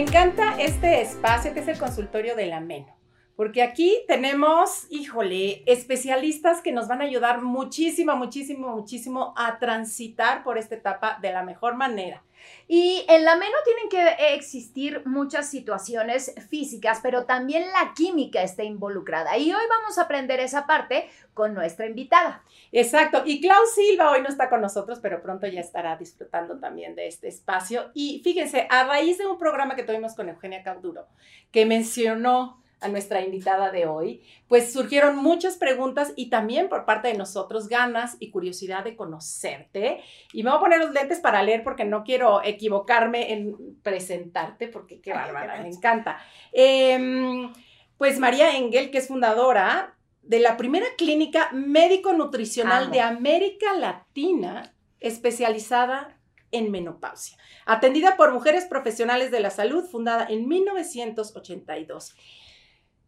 [0.00, 2.99] Me encanta este espacio que es el consultorio del ameno
[3.40, 10.44] porque aquí tenemos, híjole, especialistas que nos van a ayudar muchísimo, muchísimo, muchísimo a transitar
[10.44, 12.22] por esta etapa de la mejor manera.
[12.68, 18.62] Y en la MENO tienen que existir muchas situaciones físicas, pero también la química está
[18.62, 19.38] involucrada.
[19.38, 22.44] Y hoy vamos a aprender esa parte con nuestra invitada.
[22.72, 23.22] Exacto.
[23.24, 27.06] Y Klaus Silva hoy no está con nosotros, pero pronto ya estará disfrutando también de
[27.06, 27.90] este espacio.
[27.94, 31.06] Y fíjense, a raíz de un programa que tuvimos con Eugenia Cauduro,
[31.50, 37.08] que mencionó a nuestra invitada de hoy, pues surgieron muchas preguntas y también por parte
[37.08, 40.00] de nosotros ganas y curiosidad de conocerte.
[40.32, 44.68] Y me voy a poner los lentes para leer porque no quiero equivocarme en presentarte
[44.68, 46.18] porque qué bárbara, me encanta.
[46.52, 47.52] Em,
[47.98, 56.16] pues María Engel, que es fundadora de la primera clínica médico-nutricional de América Latina especializada
[56.52, 62.14] en menopausia, atendida por mujeres profesionales de la salud, fundada en 1982.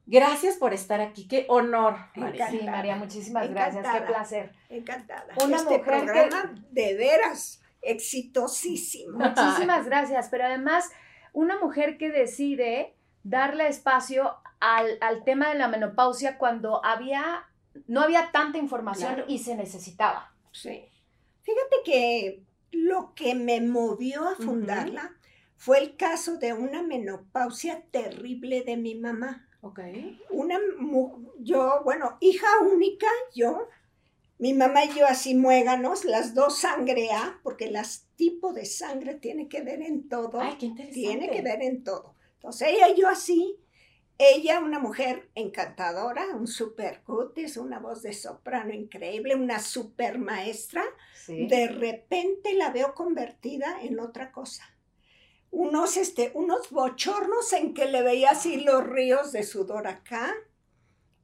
[0.07, 1.97] Gracias por estar aquí, qué honor.
[2.17, 2.51] María.
[2.51, 4.53] Sí, María, muchísimas gracias, qué placer.
[4.69, 5.27] Encantada.
[5.43, 9.19] Una este programa de veras exitosísimo.
[9.19, 10.91] Muchísimas gracias, pero además
[11.33, 17.45] una mujer que decide darle espacio al, tema de la menopausia cuando había,
[17.87, 20.33] no había tanta información y se necesitaba.
[20.53, 20.85] Sí.
[21.43, 25.13] Fíjate que lo que me movió a fundarla
[25.57, 29.49] fue el caso de una menopausia terrible de mi mamá.
[29.63, 29.79] Ok.
[30.31, 30.59] Una,
[31.39, 33.69] yo, bueno, hija única, yo,
[34.39, 39.15] mi mamá y yo así muéganos, las dos sangre A, porque las tipo de sangre
[39.15, 40.41] tiene que ver en todo.
[40.41, 41.01] Ay, qué interesante.
[41.01, 42.17] Tiene que ver en todo.
[42.35, 43.57] Entonces ella y yo así,
[44.19, 50.83] ella una mujer encantadora, un super cutis, una voz de soprano increíble, una super maestra.
[51.29, 54.72] De repente la veo convertida en otra cosa
[55.53, 60.35] unos, este, unos bochornos en que le veía así los ríos de sudor acá.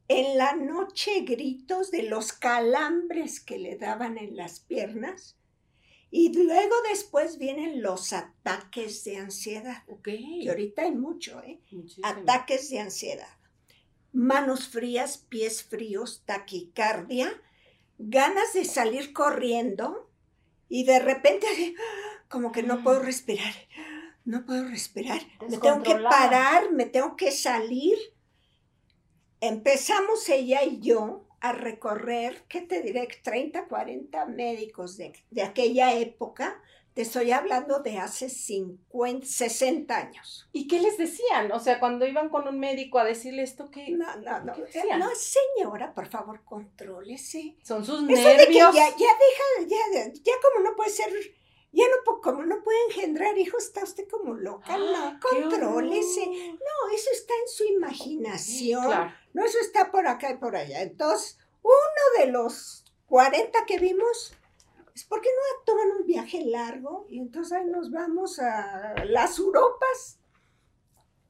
[0.06, 5.36] En la noche gritos de los calambres que le daban en las piernas.
[6.10, 9.82] Y luego después vienen los ataques de ansiedad.
[9.88, 10.04] Ok.
[10.04, 11.60] Que ahorita hay mucho, ¿eh?
[12.02, 13.28] Ataques de ansiedad.
[14.12, 17.30] Manos frías, pies fríos, taquicardia,
[17.98, 20.10] ganas de salir corriendo
[20.68, 21.46] y de repente
[22.28, 23.52] como que no puedo respirar
[24.28, 27.96] no puedo respirar, me tengo que parar, me tengo que salir.
[29.40, 33.08] Empezamos ella y yo a recorrer, ¿qué te diré?
[33.22, 36.60] 30, 40 médicos de, aquella época.
[36.92, 40.50] Te estoy hablando de hace 50, 60 años.
[40.52, 41.50] ¿Y qué les decían?
[41.52, 43.92] O sea, cuando iban con un médico a decirle esto, ¿qué?
[43.92, 44.52] No, no, no.
[44.98, 47.56] No, señora, por favor, contrólese.
[47.62, 48.74] Son sus nervios.
[48.74, 51.08] ya, ya deja, ya, ya como no puede ser
[51.72, 56.26] ya no, como no puede engendrar hijos, está usted como loca, no, ah, contrólese.
[56.26, 58.84] No, eso está en su imaginación.
[59.32, 60.82] No, eso está por acá y por allá.
[60.82, 64.34] Entonces, uno de los 40 que vimos,
[64.94, 70.18] es porque no toman un viaje largo y entonces ahí nos vamos a las Europas.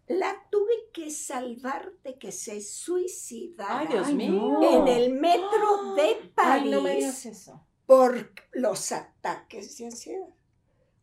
[0.06, 3.80] La tuve que salvar de que se suicidara.
[3.80, 4.62] Ay, Dios mío.
[4.62, 6.62] En el metro de París.
[6.64, 10.28] Ay, no me digas eso por los ataques de ansiedad.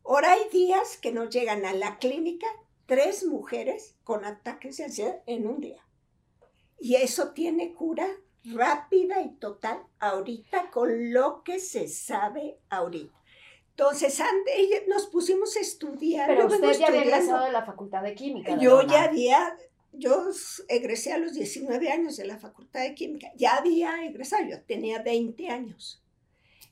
[0.08, 2.46] Ahora hay días que nos llegan a la clínica
[2.86, 5.84] tres mujeres con ataques de ansiedad en un día.
[6.78, 8.06] Y eso tiene cura
[8.44, 13.16] rápida y total ahorita con lo que se sabe ahorita.
[13.70, 14.22] Entonces,
[14.86, 16.28] nos pusimos a estudiar.
[16.28, 18.56] Pero usted ya había egresado de la Facultad de Química.
[18.58, 19.58] Yo ya había,
[19.92, 20.30] yo
[20.68, 23.32] egresé a los 19 años de la Facultad de Química.
[23.36, 26.02] Ya había egresado, yo tenía 20 años.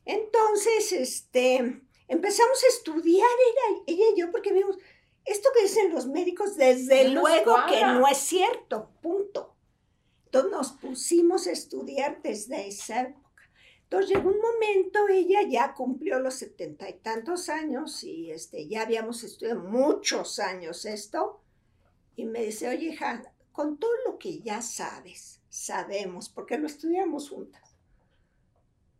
[0.07, 4.79] Entonces, este, empezamos a estudiar ella, ella y yo porque vimos,
[5.25, 9.55] esto que dicen los médicos, desde luego que no es cierto, punto.
[10.27, 13.43] Entonces nos pusimos a estudiar desde esa época.
[13.85, 18.83] Entonces llegó un momento, ella ya cumplió los setenta y tantos años y este, ya
[18.83, 21.41] habíamos estudiado muchos años esto.
[22.17, 27.31] Y me dice, oye, hija, con todo lo que ya sabes, sabemos, porque lo estudiamos
[27.31, 27.75] juntas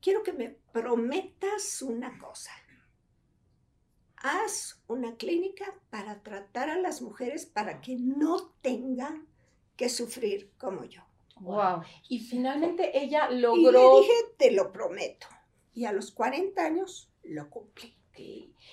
[0.05, 2.51] quiero que me prometas una cosa.
[4.27, 9.29] Haz una clínica para tratar a las mujeres para que no tengan
[9.77, 11.03] que sufrir como yo.
[11.41, 11.83] Wow.
[12.09, 13.69] Y finalmente ella logró.
[13.69, 15.27] Y le dije, te lo prometo.
[15.75, 17.95] Y a los 40 años lo cumplí.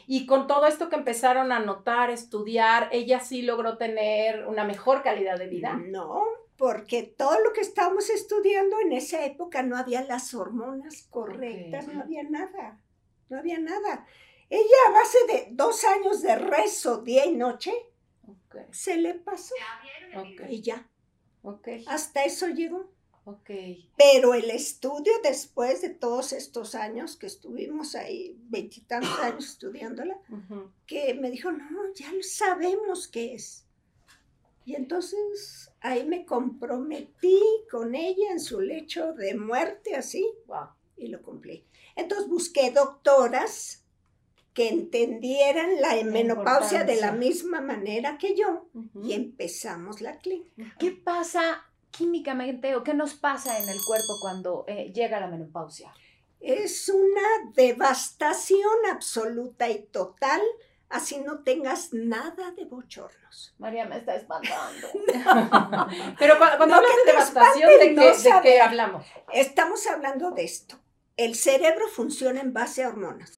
[0.07, 5.03] Y con todo esto que empezaron a notar, estudiar, ella sí logró tener una mejor
[5.03, 5.74] calidad de vida.
[5.74, 6.24] No,
[6.56, 12.01] porque todo lo que estábamos estudiando en esa época no había las hormonas correctas, no
[12.03, 12.80] había nada,
[13.30, 14.06] no había nada.
[14.51, 17.71] Ella a base de dos años de rezo día y noche
[18.71, 19.56] Se le pasó
[20.50, 20.88] y ya.
[21.88, 22.92] Hasta eso llegó.
[23.98, 30.19] Pero el estudio después de todos estos años que estuvimos ahí, veintitantos años estudiándola,
[30.86, 33.65] que me dijo, no, ya lo sabemos qué es.
[34.65, 40.68] Y entonces ahí me comprometí con ella en su lecho de muerte, así, Wow.
[40.98, 41.65] y lo cumplí.
[41.95, 43.80] Entonces busqué doctoras
[44.53, 48.68] que entendieran la menopausia de la misma manera que yo
[49.03, 50.75] y empezamos la clínica.
[50.77, 55.94] ¿Qué pasa químicamente o qué nos pasa en el cuerpo cuando eh, llega la menopausia?
[56.42, 60.42] Es una devastación absoluta y total,
[60.89, 63.53] así no tengas nada de bochornos.
[63.57, 64.88] María me está espantando.
[66.19, 69.06] Pero cu- cuando No, hablas de devastación, ¿de no qué hablamos?
[69.33, 70.80] Estamos hablando de esto.
[71.15, 73.38] El cerebro funciona en base a hormonas.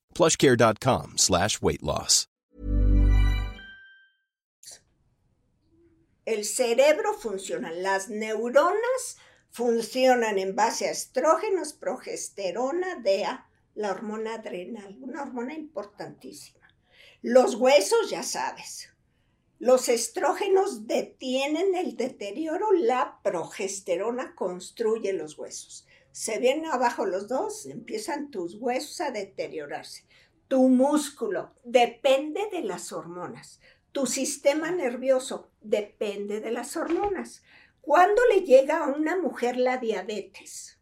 [0.13, 2.27] plushcare.com slash weight loss.
[6.25, 9.17] El cerebro funciona, las neuronas
[9.49, 16.67] funcionan en base a estrógenos, progesterona, DEA, la hormona adrenal, una hormona importantísima.
[17.21, 18.89] Los huesos, ya sabes,
[19.57, 25.85] los estrógenos detienen el deterioro, la progesterona construye los huesos.
[26.11, 30.05] Se vienen abajo los dos, empiezan tus huesos a deteriorarse.
[30.47, 33.61] Tu músculo depende de las hormonas.
[33.91, 37.43] Tu sistema nervioso depende de las hormonas.
[37.81, 40.79] ¿Cuándo le llega a una mujer la diabetes?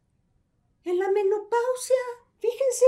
[0.84, 1.96] En la menopausia,
[2.40, 2.86] fíjense.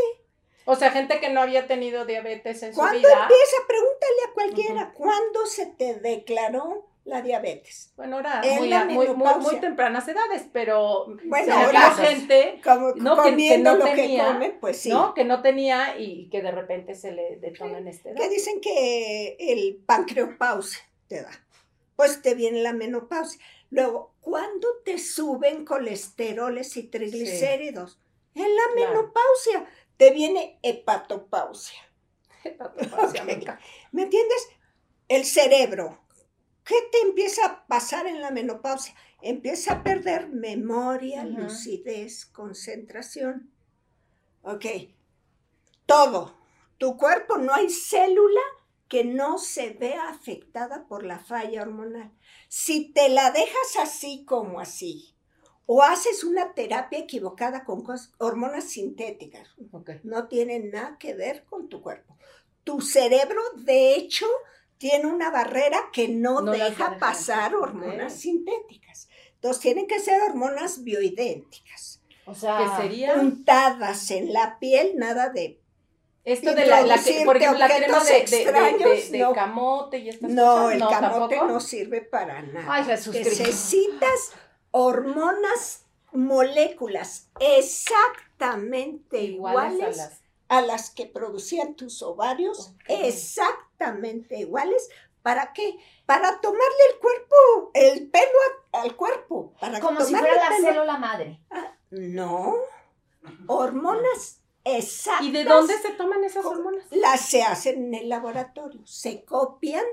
[0.65, 3.21] O sea, gente que no había tenido diabetes en su ¿Cuándo vida.
[3.23, 3.55] empieza?
[3.67, 4.93] Pregúntale a cualquiera.
[4.93, 7.93] ¿Cuándo se te declaró la diabetes?
[7.95, 13.15] Bueno, ahora En muy, muy, muy, muy tempranas edades, pero Bueno, ahora- gente Como No,
[13.17, 14.89] que- que comiendo no lo tenía, que come, pues sí.
[14.89, 15.13] ¿no?
[15.13, 18.17] que no tenía y que de repente se le detona en este edad.
[18.19, 21.31] Que dicen que el pancreopausia te da.
[21.95, 23.39] Pues te viene la menopausia.
[23.69, 27.99] Luego, ¿cuándo te suben colesteroles y triglicéridos?
[28.35, 28.91] En la Claro.
[28.91, 29.65] menopausia.
[29.97, 31.79] Te viene hepatopausia.
[32.43, 33.41] Hepatopausia, me Ok.
[33.41, 33.59] encanta.
[33.91, 34.49] ¿Me entiendes?
[35.07, 35.99] El cerebro.
[36.63, 38.93] ¿Qué te empieza a pasar en la menopausia?
[39.21, 43.51] Empieza a perder memoria, lucidez, concentración.
[44.43, 44.65] Ok.
[45.85, 46.37] Todo.
[46.77, 48.41] Tu cuerpo no hay célula
[48.87, 52.11] que no se vea afectada por la falla hormonal.
[52.47, 55.15] Si te la dejas así como así,
[55.65, 57.83] o haces una terapia equivocada con
[58.17, 59.91] hormonas sintéticas, Ok.
[60.03, 62.17] no tiene nada que ver con tu cuerpo.
[62.63, 64.25] Tu cerebro, de hecho,
[64.81, 69.07] tiene una barrera que no, No deja pasar hormonas sintéticas.
[69.35, 75.29] Entonces, tienen que ser hormonas bioidénticas, O sea, Que sería untadas en la piel, nada
[75.29, 75.61] de...
[76.23, 79.11] esto de la, la que, por introducirte ejemplo, la crema objetos de, de- de- extraños,
[79.11, 79.33] de- de no.
[79.33, 80.73] camote y estas No, cosas.
[80.73, 81.45] el camote ¿tampoco?
[81.53, 82.65] no sirve para nada.
[82.67, 83.43] Ay, Jesús Cristo.
[83.43, 84.31] Necesitas
[84.71, 90.21] hormonas, moléculas exactamente Iguales, iguales, a las...
[90.49, 92.83] a las que producían tus ovarios, Ok.
[92.89, 93.70] exactamente
[94.31, 94.89] iguales.
[95.21, 95.77] ¿Para qué?
[96.05, 98.25] Para tomarle el cuerpo, el pelo
[98.73, 99.53] a- al cuerpo.
[99.59, 101.39] Para como si tomarle fuera la pelo- célula madre.
[101.51, 102.55] Ah, No,
[103.47, 105.25] hormonas exactas.
[105.25, 106.85] ¿Y de dónde se toman esas hormonas?
[106.91, 109.85] Las se hacen en el laboratorio, se copian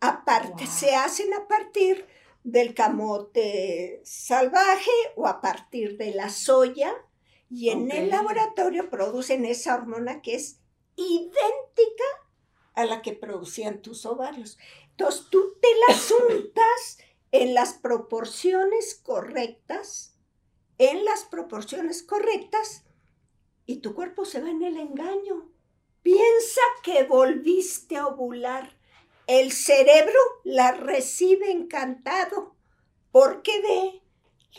[0.00, 0.66] Aparte, Wow.
[0.66, 2.06] se hacen a partir
[2.42, 6.92] del camote salvaje o a partir de la soya
[7.48, 10.60] y en el laboratorio producen esa hormona que es
[10.96, 12.04] idéntica
[12.74, 14.58] a la que producían tus ovarios.
[14.90, 16.98] Entonces tú te las untas
[17.32, 20.16] en las proporciones correctas,
[20.78, 22.84] en las proporciones correctas
[23.66, 25.50] y tu cuerpo se va en el engaño.
[26.02, 28.76] Piensa que volviste a ovular.
[29.26, 32.54] El cerebro la recibe encantado
[33.10, 34.02] porque ve,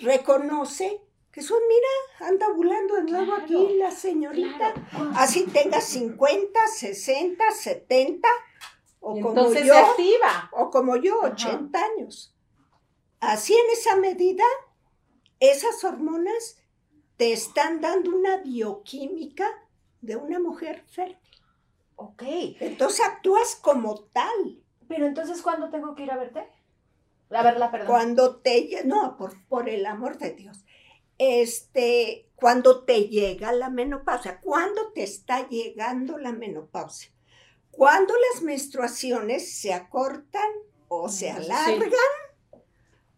[0.02, 1.05] reconoce
[1.36, 4.74] que son, mira, anda ovulando de nuevo Claro, aquí la señorita.
[4.74, 5.12] Claro.
[5.16, 8.26] Así tenga 50, 60, 70
[9.02, 10.50] o Y como yo, activa.
[10.54, 11.34] o como yo, Ajá.
[11.34, 12.34] 80 años.
[13.20, 14.46] Así en esa medida,
[15.42, 16.58] esas hormonas
[17.18, 19.46] te están dando una bioquímica
[20.00, 21.42] de una mujer fértil.
[21.98, 22.24] Ok.
[22.62, 24.64] Entonces actúas como tal.
[24.88, 26.48] Pero entonces, ¿cuándo tengo que ir a verte?
[27.30, 27.88] A verla, perdón.
[27.88, 30.65] Cuando te no, por, por el amor de Dios.
[31.18, 37.12] Este, cuando te llega la menopausia, cuando te está llegando la menopausia,
[37.72, 40.50] cuando las menstruaciones se acortan
[40.88, 41.32] o se Sí.
[41.32, 41.90] alargan,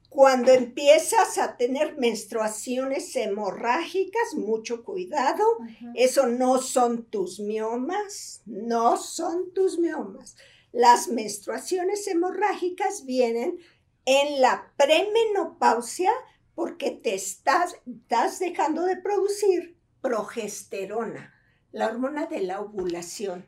[0.09, 5.43] cuando empiezas a tener menstruaciones hemorrágicas, mucho cuidado,
[5.93, 10.35] eso no son tus miomas, no son tus miomas.
[10.71, 13.59] Las menstruaciones hemorrágicas vienen
[14.05, 16.11] en la premenopausia
[16.57, 21.31] porque te estás, estás dejando de producir progesterona,
[21.71, 23.45] la hormona de la ovulación.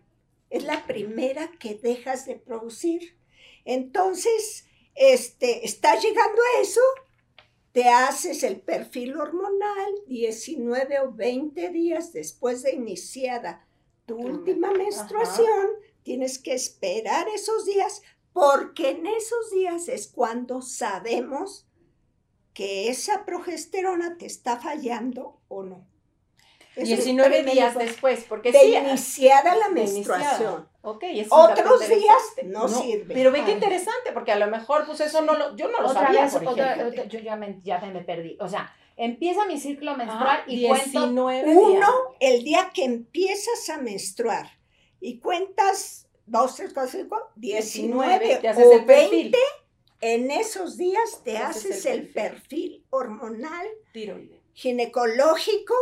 [0.52, 3.18] Es la primera que dejas de producir.
[3.66, 6.82] Entonces, este, estás llegando a eso,
[7.72, 13.66] te haces el perfil hormonal 19 o 20 días después de iniciada
[14.06, 15.68] tu última me- menstruación,
[16.04, 21.66] tienes que esperar esos días porque en esos días es cuando sabemos
[22.60, 25.88] que esa progesterona te está fallando o no.
[26.76, 28.76] Eso es 19 días después, porque de sí.
[28.76, 30.18] iniciada la iniciada.
[30.20, 30.70] menstruación.
[30.82, 32.44] Ok, es un dato Otros días interesante.
[32.44, 33.14] no sirve.
[33.14, 33.54] Pero ve qué Ay.
[33.54, 36.34] interesante, porque a lo mejor, pues eso no lo, yo no lo otra sabía, vez,
[36.34, 36.90] por otra- ejemplo.
[37.02, 38.36] otra- yo ya me, ya me perdí.
[38.42, 41.58] O sea, empieza mi ciclo menstrual Ah, y cuento 19 días.
[41.58, 41.88] Uno,
[42.20, 44.50] el día que empiezas a menstruar
[45.00, 49.32] y cuentas dos, tres, cuatro, cinco, 19 te haces o el perfil.
[49.32, 49.38] 20,
[50.02, 54.40] en esos días te haces el perfil hormonal, Tiroides.
[54.54, 55.76] ginecológico,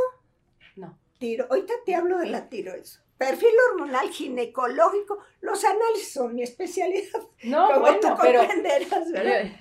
[0.75, 0.97] No.
[1.19, 3.01] tiro, ahorita te hablo de la tiroides.
[3.17, 8.39] Perfil hormonal, ginecológico, los análisis son mi especialidad, No, como bueno, tú pero.
[8.39, 9.51] comprenderás, ¿verdad?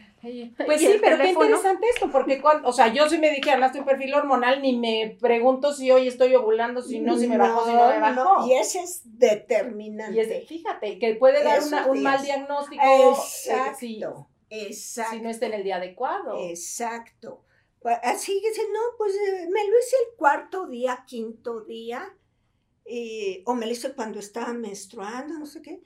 [0.66, 3.62] Pues ¿Y sí, pero qué interesante esto, porque cuando, o sea, yo si me dijeran,
[3.62, 7.38] hazte un perfil hormonal, ni me pregunto si hoy estoy ovulando, si no, si me
[7.38, 8.44] bajó, si no me bajó.
[8.48, 10.16] y ese es determinante.
[10.16, 13.12] Y es, fíjate, que puede dar una- un mal diagnóstico eh,
[13.78, 14.02] si,
[14.50, 16.36] Exacto, si no está en el día adecuado.
[16.48, 17.42] Exacto.
[18.02, 22.16] Así que no, pues eh, me lo hice el cuarto día, quinto día,
[22.84, 25.80] y- o me lo hice cuando estaba menstruando, no sé qué.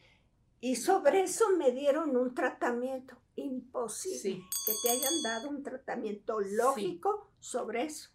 [0.60, 3.16] Y sobre eso me dieron un tratamiento.
[3.36, 4.34] Imposible Sí.
[4.66, 8.10] que te hayan dado un tratamiento lógico sobre eso.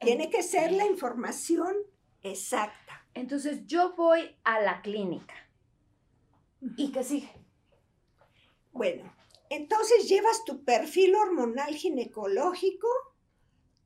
[0.00, 1.74] Tiene que ser la información
[2.22, 3.06] exacta.
[3.14, 5.34] Entonces yo voy a la clínica.
[6.76, 7.30] ¿Y qué sigue?
[8.72, 9.12] Bueno,
[9.54, 12.88] entonces llevas tu perfil hormonal ginecológico,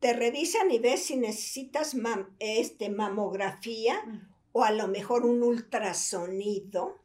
[0.01, 4.03] te revisan y ves si necesitas mam- este, mamografía
[4.53, 6.99] o a lo mejor un ultrasonido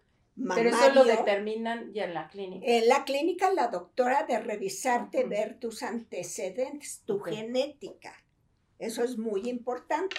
[0.56, 2.66] Pero eso lo determinan ya en la clínica.
[2.66, 8.14] En la clínica la doctora de revisarte, ver tus antecedentes, tu genética.
[8.80, 10.16] Eso es muy importante.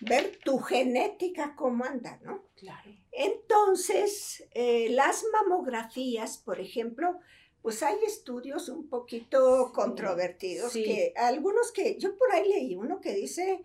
[0.00, 2.44] Ver tu genética cómo anda, ¿no?
[2.56, 2.90] Claro.
[3.12, 7.18] Entonces, eh, las mamografías, por ejemplo,
[7.64, 10.84] pues hay estudios un poquito Sí, controvertidos, sí.
[10.84, 13.64] que algunos que yo por ahí leí uno que dice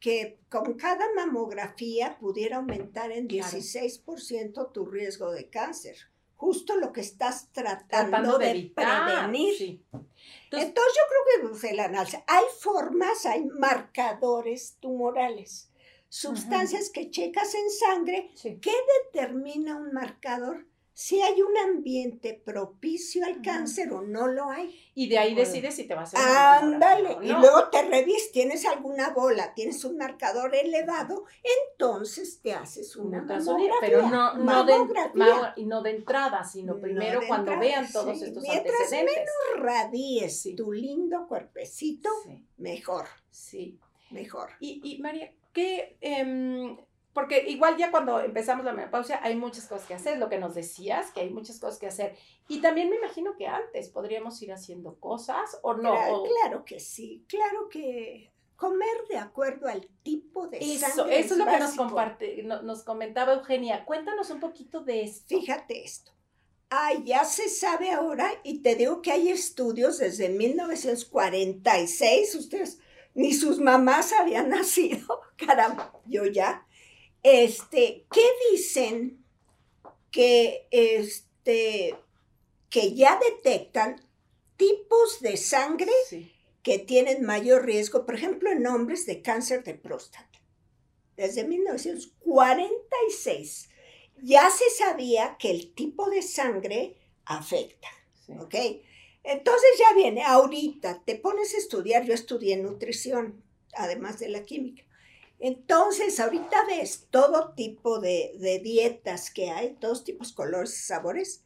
[0.00, 3.50] que con cada mamografía pudiera aumentar en Claro.
[3.56, 5.96] 16% tu riesgo de cáncer.
[6.36, 9.06] Justo lo que estás tratando, Tratando de de, evitar.
[9.06, 9.54] prevenir.
[9.56, 9.82] sí.
[9.92, 15.70] Entonces, Entonces yo creo que pues, el análisis, hay formas, hay marcadores tumorales,
[16.10, 18.60] sustancias que checas en sangre Sí.
[19.12, 20.66] determina un marcador
[21.00, 24.74] si hay un ambiente propicio al cáncer o no lo hay.
[24.96, 27.40] y de ahí decides si te vas a hacer Ándale, mamografía o y no.
[27.40, 31.24] luego te revisas, tienes alguna bola, tienes un marcador elevado,
[31.72, 33.74] entonces te haces una mamografía.
[33.80, 35.12] pero no, no, de, Mamografía.
[35.14, 38.24] ma- y no de entrada, sino No primero cuando entrada, vean todos sí.
[38.24, 39.24] estos Mientras antecedentes.
[39.58, 40.56] radies Sí.
[40.56, 43.78] tu lindo cuerpecito, Sí, mejor, sí.
[44.10, 44.50] mejor.
[44.58, 46.76] Y, y María, ¿qué, em,
[47.18, 50.54] porque igual ya cuando empezamos la menopausia hay muchas cosas que hacer, lo que nos
[50.54, 52.14] decías, que hay muchas cosas que hacer.
[52.46, 55.94] Y también me imagino que antes podríamos ir haciendo cosas o no.
[55.94, 61.18] Claro, o- claro que sí, claro que comer de acuerdo al tipo de Eso, sangre
[61.18, 63.84] eso es lo que nos comparte, no- nos comentaba Eugenia.
[63.84, 65.26] Cuéntanos un poquito de esto.
[65.40, 66.12] Fíjate esto.
[66.70, 72.78] Ah, ya se sabe ahora y te digo que hay estudios desde 1946, ustedes
[73.14, 76.64] ni sus mamás habían nacido, caramba, yo ya.
[77.22, 79.24] Este, ¿qué dicen
[80.10, 81.94] que este
[82.70, 84.00] que ya detectan
[84.56, 86.30] tipos de sangre Sí.
[86.62, 90.28] que tienen mayor riesgo, por ejemplo, en hombres de cáncer de próstata.
[91.16, 93.70] Desde 1946
[94.22, 97.88] ya se sabía que el tipo de sangre afecta,
[98.26, 98.32] sí.
[98.38, 98.54] ¿ok?
[99.22, 103.42] Entonces ya viene, ahorita te pones a estudiar, yo estudié nutrición,
[103.74, 104.84] además de la química.
[105.40, 111.44] Entonces, ahorita ves todo tipo de, dietas que hay, todos tipos, colores, sabores.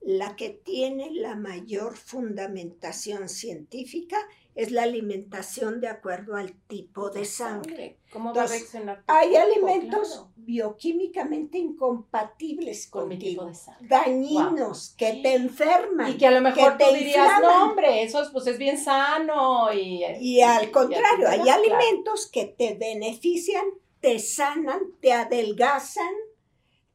[0.00, 4.18] La que tiene la mayor fundamentación científica
[4.56, 7.98] es la alimentación de acuerdo al tipo de sangre.
[8.10, 9.46] ¿Cómo va a reaccionar Hay cuerpo?
[9.52, 10.32] alimentos Claro.
[10.36, 13.88] bioquímicamente incompatibles con mi tipo contigo, de sangre.
[13.88, 16.10] dañinos, que te enferman.
[16.10, 17.42] Y que a lo mejor tú dirías, inflaman.
[17.42, 20.02] no, hombre, eso es, pues es bien sano y...
[20.20, 21.62] Y al contrario, hay claro.
[21.62, 23.66] alimentos que te benefician,
[24.00, 26.12] te sanan, te adelgazan,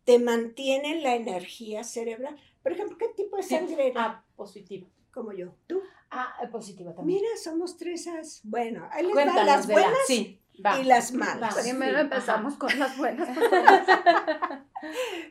[0.04, 2.36] te mantienen la energía cerebral.
[2.64, 3.94] Por ejemplo, ¿qué tipo de sangre eres?
[3.98, 4.88] Ah, positivo.
[5.14, 5.54] Como yo.
[5.68, 5.80] ¿Tú?
[6.12, 7.22] Ah, eh, positiva también.
[7.22, 8.42] Mira, somos tres as.
[8.44, 9.74] Bueno, ahí les van Cuéntanos las la...
[9.74, 10.80] buenas Sí, va.
[10.80, 11.58] y las malas.
[11.58, 11.62] Va.
[11.62, 12.60] Primero Sí, empezamos ajá.
[12.60, 13.30] con las buenas.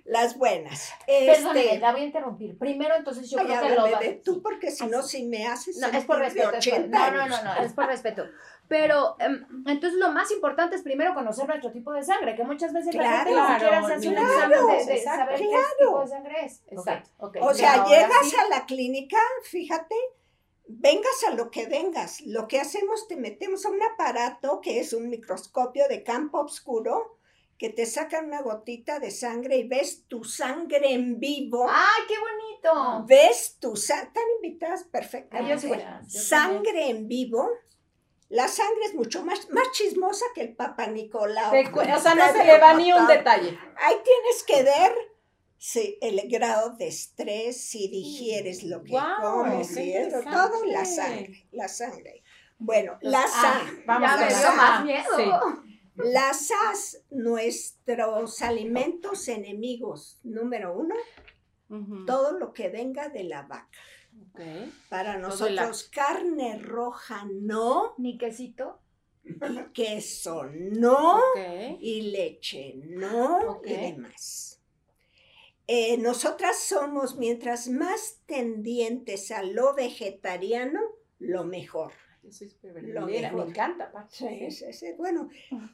[0.05, 0.93] Las buenas.
[1.09, 2.57] Este, la voy a interrumpir.
[2.59, 3.75] Primero, entonces yo ay, creo que
[4.15, 6.51] lo tú, porque si no, si me haces No, es por respeto.
[6.57, 8.25] es por- 80 no, no, no, no, es por respeto.
[8.69, 12.73] Pero em, entonces lo más importante es primero conocer nuestro tipo de sangre, que muchas
[12.73, 15.41] veces la gente Claro, ni siquiera se hace un claro, examen de, de exacto, saber
[15.41, 15.65] qué claro.
[15.79, 16.63] tipo de sangre es.
[16.69, 17.33] Exacto.
[17.41, 18.37] O sea, Ahora llegas sí.
[18.37, 19.97] a la clínica, fíjate,
[20.79, 22.21] vengas a lo que vengas.
[22.23, 27.19] Lo que hacemos, te metemos a un aparato que es un microscopio de campo oscuro,
[27.59, 31.67] que te sacan una gotita de sangre y ves tu sangre en vivo.
[31.69, 33.05] ¡Ay, qué bonito!
[33.07, 35.87] Ves tu sangre, están invitadas perfectamente.
[36.09, 37.51] Sangre en vivo.
[38.31, 41.53] La sangre es mucho más, más chismosa que el Papa Nicolau.
[41.53, 43.59] O sea, no se le va ni un detalle.
[43.77, 44.93] Ahí tienes que ver
[45.61, 49.75] sí, el grado de estrés, si digieres lo que Guau, comes,
[50.25, 52.23] todo, la sangre, la sangre.
[52.59, 53.85] Bueno, Los- la ah, sangre.
[53.87, 54.57] vamos ya a me ver.
[54.57, 55.17] más miedo.
[55.17, 55.71] sí.
[55.97, 60.95] Las as, nuestros alimentos enemigos, número uno,
[62.07, 63.79] todo lo que venga de la vaca.
[64.33, 64.41] Ok.
[64.89, 68.81] Para nosotros, carne roja no, Ni quesito.
[69.25, 71.77] y queso no, Ok.
[71.81, 74.60] y leche no, y demás.
[75.73, 80.81] Eh, nosotras somos, mientras más tendientes a lo vegetariano,
[81.21, 81.93] lo mejor.
[82.25, 83.93] Yo soy súper Lo verdadera, me encanta.
[84.09, 84.87] Sí, sí, sí.
[84.99, 85.29] Bueno,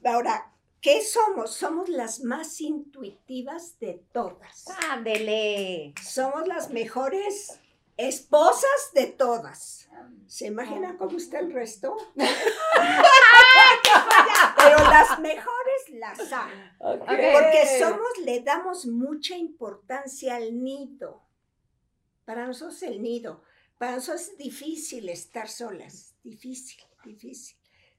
[0.04, 1.54] ahora, ¿qué somos?
[1.54, 4.66] Somos las más intuitivas de todas.
[4.90, 5.94] ¡Ándele!
[6.04, 7.59] Somos las mejores
[7.96, 9.88] esposas de todas.
[10.26, 11.96] ¿Se imagina cómo está el resto?
[14.68, 16.52] Pero las mejores las hay.
[16.79, 21.22] Porque somos, le damos mucha importancia al nido.
[22.24, 23.42] Para nosotros el nido.
[23.79, 26.14] Para nosotros es difícil estar solas.
[26.22, 27.57] Difícil, difícil.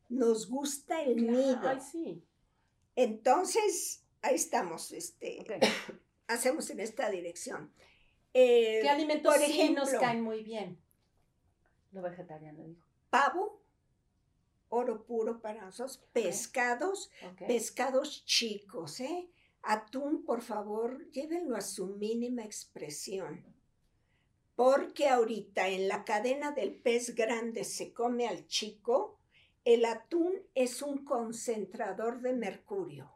[0.09, 1.61] Nos gusta el nido.
[1.63, 2.23] Ay, sí.
[2.95, 5.45] Entonces, ahí estamos, este,
[6.27, 7.71] hacemos en esta dirección.
[8.33, 10.79] Eh, ¿Qué alimentos por sí nos caen muy bien?
[11.91, 12.81] Lo vegetariano dijo.
[13.09, 13.61] pavo,
[14.69, 17.11] oro puro para nosotros, pescados,
[17.47, 19.29] pescados chicos, ¿eh?
[19.63, 23.43] Atún, por favor, llévenlo a su mínima expresión.
[24.55, 29.19] Porque ahorita en la cadena del pez grande se come al chico,
[29.65, 33.11] el atún es un concentrador de mercurio.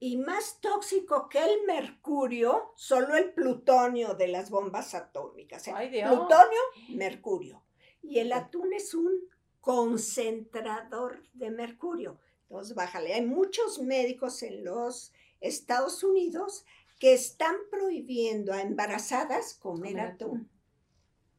[0.00, 5.68] Y más tóxico que el mercurio, solo el plutonio de las bombas atómicas.
[5.68, 5.72] ¿eh?
[5.74, 6.10] Ay, Dios.
[6.10, 7.62] Plutonio, mercurio.
[8.02, 9.28] Y el atún es un
[9.64, 12.18] concentrador de mercurio.
[12.42, 13.14] Entonces, bájale.
[13.14, 16.66] Hay muchos médicos en los Estados Unidos
[17.00, 20.28] que están prohibiendo a embarazadas comer Comer atún.
[20.28, 20.50] atún.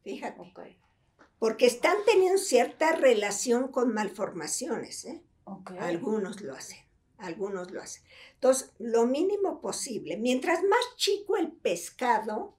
[0.02, 0.78] Fíjate.
[1.38, 5.04] Porque están teniendo cierta relación con malformaciones.
[5.04, 5.22] ¿eh?
[5.78, 6.78] Algunos lo hacen,
[7.18, 8.02] algunos lo hacen.
[8.34, 10.16] Entonces, lo mínimo posible.
[10.16, 12.56] Mientras más chico el pescado,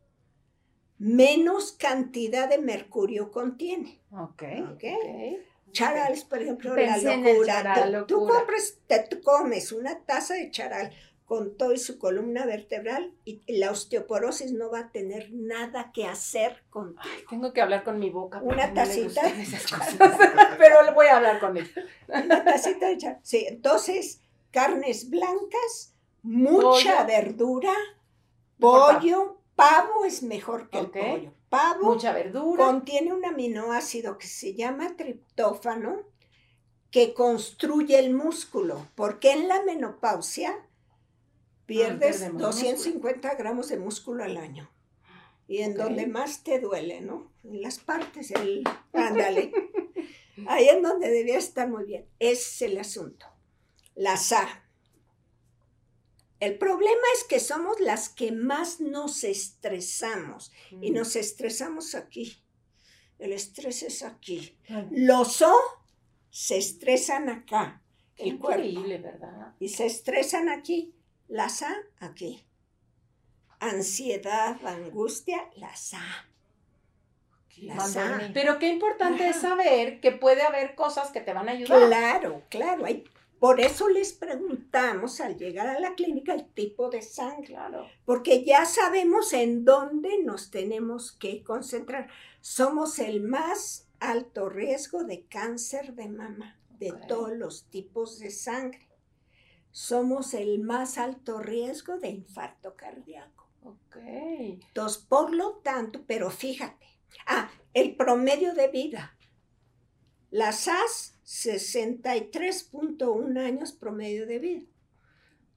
[0.98, 4.02] menos cantidad de mercurio contiene.
[4.12, 4.44] Ok.
[4.72, 4.74] ¿ok?
[4.74, 5.47] Ok.
[5.72, 7.54] Charales, por ejemplo, Pensé la locura.
[7.54, 10.92] charal, Tú- compres, te tú comes una taza de charal
[11.26, 16.06] con todo y su columna vertebral y la osteoporosis no va a tener nada que
[16.06, 16.96] hacer con
[17.30, 18.40] tengo que hablar con mi boca.
[18.42, 19.24] Una no tacita.
[19.24, 19.98] gustan esas cosas.
[20.58, 21.70] Pero voy a hablar con ella.
[22.08, 27.74] una tacita de cha- Sí, entonces, carnes blancas, mucha verdura,
[28.60, 31.34] pollo, pavo es mejor que el pollo.
[31.50, 32.66] Pavo Mucha verdura.
[32.66, 36.04] contiene un aminoácido que se llama triptófano
[36.92, 40.58] que construye el músculo, porque en la menopausia
[41.66, 44.70] pierdes perdemos 250 gramos de músculo al año.
[45.48, 47.32] Y en donde más te duele, ¿no?
[47.44, 48.64] En las partes, el...
[48.94, 49.52] Ándale.
[50.48, 52.06] Ahí es donde debía estar muy bien.
[52.20, 53.26] Ese es el asunto.
[53.96, 54.67] La SA.
[56.40, 60.52] El problema es que somos las que más nos estresamos.
[60.82, 62.44] Y nos estresamos aquí.
[63.20, 64.58] El estrés es aquí.
[64.92, 65.54] Los O
[66.30, 67.82] se estresan acá,
[68.16, 68.64] qué el cuerpo.
[68.64, 69.56] increíble, ¿verdad?
[69.60, 70.94] Y se estresan aquí.
[71.28, 72.46] Las A aquí.
[73.60, 76.28] Ansiedad, angustia, las A.
[77.58, 78.30] Las A.
[78.36, 81.88] Pero qué importante es saber que puede haber cosas que te van a ayudar.
[81.88, 82.86] Claro, claro.
[82.86, 83.04] hay-
[83.40, 87.48] por eso les preguntamos al llegar a la clínica el tipo de sangre.
[87.48, 87.88] Claro.
[88.06, 92.10] porque ya sabemos en dónde nos tenemos que concentrar.
[92.42, 98.88] Somos el más alto riesgo de cáncer de mama, de todos los tipos de sangre.
[99.72, 103.48] Somos el más alto riesgo de infarto cardíaco.
[103.64, 103.98] Ok.
[103.98, 106.88] Entonces, por lo tanto, pero fíjate,
[107.28, 109.18] ah, el promedio de vida.
[110.30, 114.66] Las SAS, 63.1 años promedio de vida.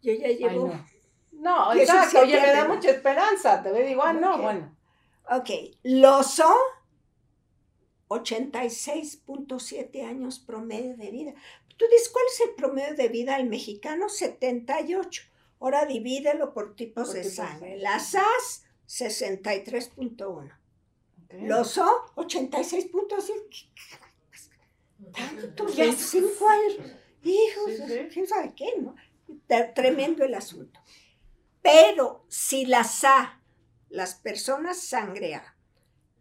[0.03, 0.73] Yo ya Ay, llevo...
[1.31, 1.73] no.
[1.75, 2.19] Exacto.
[2.21, 3.63] Oye, me da mucha esperanza.
[3.63, 4.77] Te digo, ah, no, bueno.
[5.31, 5.49] Ok,
[5.85, 6.57] los O,
[8.09, 11.35] 86.7 años promedio de vida.
[11.77, 14.09] Tú dices, ¿cuál es el promedio de vida del mexicano?
[14.09, 15.23] 78.
[15.61, 17.59] Ahora divídelo por tipos Por de tipos sangre.
[17.59, 17.77] sangre.
[17.79, 20.27] Las AS, 63.1.
[20.27, 20.53] Ok.
[21.43, 23.69] Los O, 86.7.
[25.13, 26.93] Tantos, Ya 25 años.
[27.23, 28.09] Hijos, Sí, sí.
[28.13, 28.95] quién sabe qué, ¿no?
[29.75, 30.81] Tremendo el asunto.
[31.63, 33.41] Pero si las A,
[33.89, 35.57] las personas sangre A,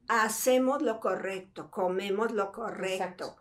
[0.07, 3.37] hacemos lo correcto, comemos lo correcto, Exacto.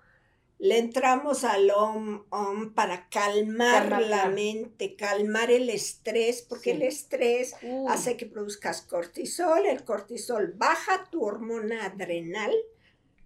[0.58, 6.76] le entramos al OM, OM para calmar Calmar, la mente, calmar el estrés, porque Sí.
[6.76, 7.86] el estrés Uy.
[7.88, 12.54] hace que produzcas cortisol, el cortisol baja tu hormona adrenal,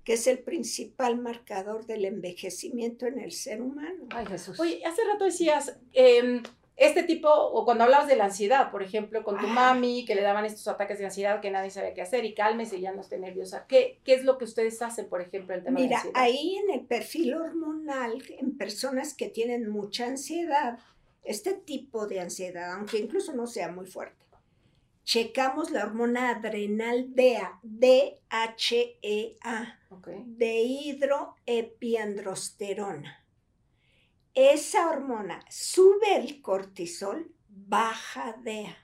[0.04, 4.06] que es el principal marcador del envejecimiento en el ser humano.
[4.10, 4.58] Ay, Jesús.
[4.58, 6.42] Oye, hace rato decías, em,
[6.76, 9.52] este tipo, o cuando hablabas de la ansiedad, por ejemplo, con tu Ah.
[9.52, 12.80] mami, que le daban estos ataques de ansiedad que nadie sabía qué hacer y cálmese,
[12.80, 13.66] ya no esté nerviosa.
[13.68, 16.20] ¿Qué, ¿Qué es lo que ustedes hacen, por ejemplo, en el tema de Mira, ansiedad?
[16.20, 20.78] ahí en el perfil hormonal, en personas que tienen mucha ansiedad,
[21.24, 24.16] este tipo de ansiedad, aunque incluso no sea muy fuerte,
[25.04, 28.18] checamos la hormona adrenal DEA, DHEA,
[29.90, 30.08] Ok.
[30.24, 33.22] dehidroepiandrosterona.
[34.34, 38.78] Esa hormona sube el cortisol, baja DEA.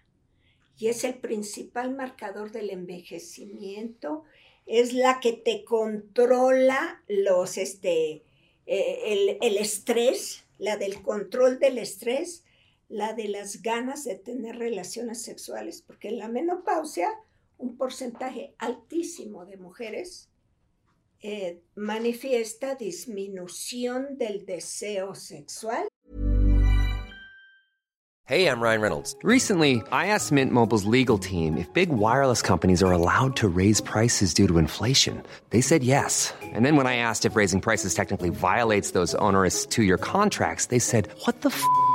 [0.77, 4.25] Y es el principal marcador del envejecimiento.
[4.67, 8.25] Es la que te controla los, este,
[8.67, 12.45] eh, el, el estrés, la del control del estrés,
[12.89, 15.83] la de las ganas de tener relaciones sexuales.
[15.83, 17.09] Porque en la menopausia,
[17.59, 20.29] un porcentaje altísimo de mujeres
[21.21, 25.89] eh, manifiesta disminución del deseo sexual.
[28.29, 29.17] Hey, I'm Ryan Reynolds.
[29.23, 33.81] Recently, I asked Mint Mobile's legal team if big wireless companies are allowed to raise
[33.81, 35.23] prices due to inflation.
[35.49, 36.35] They said yes.
[36.43, 40.67] And then when I asked if raising prices technically violates those onerous two year contracts,
[40.67, 41.65] they said, What the f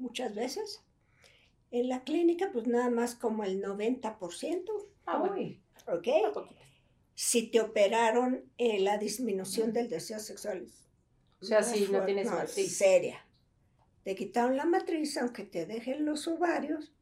[0.00, 0.82] muchas veces.
[1.70, 4.64] En la clínica, pues nada más como el 90%,
[5.06, 5.56] Ah, bueno.
[5.86, 6.08] ¿ok?
[7.14, 10.66] Si te operaron eh, la disminución del deseo sexual.
[11.40, 12.76] O sea, si no tienes es matriz.
[12.76, 13.26] seria.
[14.04, 16.92] Te quitaron la matriz, aunque te dejen los ovarios.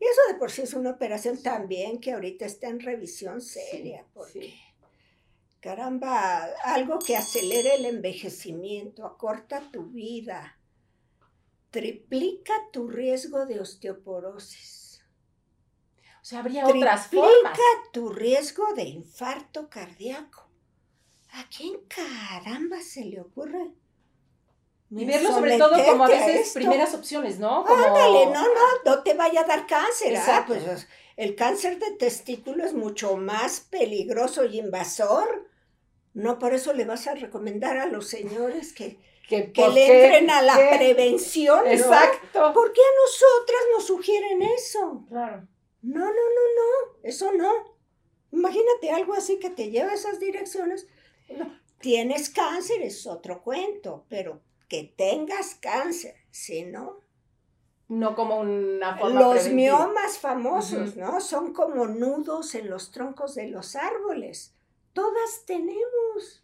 [0.00, 4.04] Y eso de por sí es una operación también que ahorita está en revisión seria,
[4.12, 4.54] porque sí.
[5.60, 10.58] caramba, algo que acelere el envejecimiento, acorta tu vida,
[11.72, 15.02] triplica tu riesgo de osteoporosis,
[16.20, 17.58] O sea, habría otras triplica formas.
[17.92, 20.48] tu riesgo de infarto cardíaco.
[21.32, 23.72] ¿A quién caramba se le ocurre?
[24.90, 27.64] Y verlo sobre todo como a veces primeras opciones, ¿no?
[27.64, 27.82] Como...
[27.82, 30.14] Ándale, no, no, no te vaya a dar cáncer.
[30.18, 35.48] ah, pues el cáncer de testículo es mucho más peligroso y invasor.
[36.12, 38.98] No por eso le vas a recomendar a los señores que,
[39.32, 40.04] que, que ¿por le qué?
[40.04, 40.76] entren a la ¿Qué?
[40.76, 41.64] prevención.
[41.64, 41.70] ¿no?
[41.70, 42.52] Exacto.
[42.52, 45.04] ¿Por qué a nosotras nos sugieren eso?
[45.08, 45.46] Claro.
[45.82, 47.50] No, no, no, no, eso no.
[48.30, 50.86] Imagínate algo así que te lleva a esas direcciones.
[51.36, 57.00] No, tienes cáncer es otro cuento, pero que tengas cáncer, si no,
[57.88, 59.86] No como una forma Los preventiva.
[59.86, 60.96] miomas famosos.
[60.96, 61.20] ¿no?
[61.20, 64.54] Son como nudos en los troncos de los árboles.
[64.94, 66.42] Todas tenemos.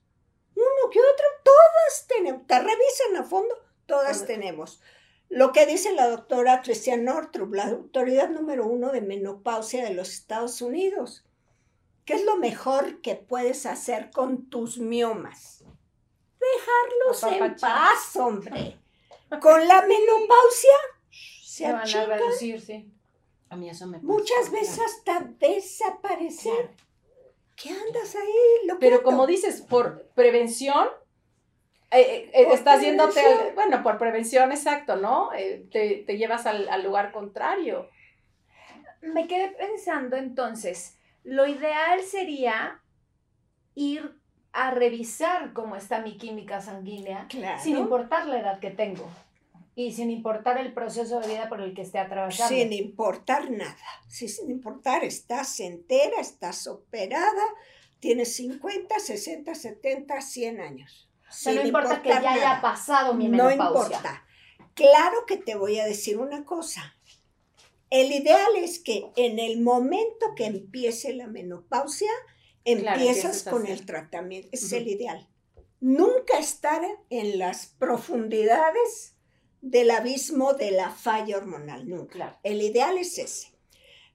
[0.58, 2.46] Uno que otro, todas tenemos.
[2.46, 3.54] Te revisan a fondo,
[3.86, 4.80] todas tenemos.
[5.28, 10.08] Lo que dice la doctora Christian Northrup, la autoridad número uno de menopausia de los
[10.08, 11.24] Estados Unidos.
[12.04, 15.62] ¿Qué es lo mejor que puedes hacer con tus miomas?
[16.40, 18.78] Dejarlos en paz, hombre.
[19.40, 20.70] Con la menopausia
[21.10, 22.90] se Se van a reducir, sí.
[23.50, 24.06] A mí eso me pasa.
[24.06, 26.52] muchas veces hasta desaparecer.
[26.52, 26.87] Claro.
[27.60, 28.66] ¿Qué andas ahí?
[28.68, 30.88] Lo Pero como dices, por prevención,
[31.90, 33.20] eh, eh, Por estás yéndote,
[33.54, 35.32] bueno, por prevención, exacto, ¿no?
[35.32, 37.88] Eh, te, te llevas al, al lugar contrario.
[39.00, 42.80] Me quedé pensando entonces, lo ideal sería
[43.74, 44.18] ir
[44.52, 47.60] a revisar cómo está mi química sanguínea, Claro.
[47.62, 49.08] sin importar la edad que tengo
[49.78, 52.52] y sin importar el proceso de vida por el que esté atravesando.
[52.52, 53.76] Sin importar nada.
[54.08, 57.44] Sí, sin importar, estás entera, estás operada,
[58.00, 61.08] tienes 50, 60, 70, 100 años.
[61.28, 63.98] O sea, no importa que ya haya pasado mi No menopausia.
[63.98, 64.26] importa.
[64.74, 66.96] Claro que te voy a decir una cosa.
[67.88, 72.10] El ideal es que en el momento que empiece la menopausia,
[72.64, 74.48] empiezas con el tratamiento.
[74.50, 75.28] Es el ideal.
[75.78, 79.14] Nunca estar en las profundidades
[79.60, 81.88] del abismo de la falla hormonal.
[81.88, 82.12] Nunca.
[82.12, 82.38] Claro.
[82.42, 83.48] El ideal es ese.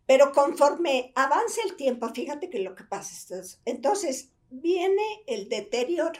[0.05, 6.19] Pero conforme avanza el tiempo, fíjate que lo que pasa es, entonces viene el deterioro.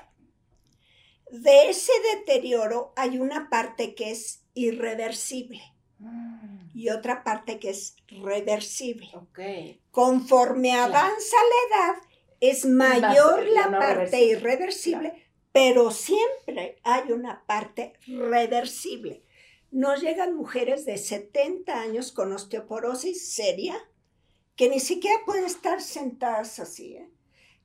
[1.32, 5.62] De ese deterioro hay una parte que es irreversible
[6.00, 6.70] Mm.
[6.74, 9.10] y otra parte que es reversible.
[9.14, 9.40] Ok.
[9.92, 10.94] Conforme Claro.
[10.96, 11.96] avanza la edad,
[12.42, 14.26] es mayor la la no parte reversible.
[14.32, 19.24] irreversible, pero siempre hay una parte reversible.
[19.72, 23.80] Nos llegan mujeres de 70 años con osteoporosis seria
[24.56, 27.10] que ni siquiera pueden estar sentadas así, ¿eh?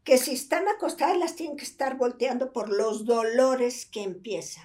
[0.05, 4.64] que si están acostadas las tienen que estar volteando por los dolores que empiezan.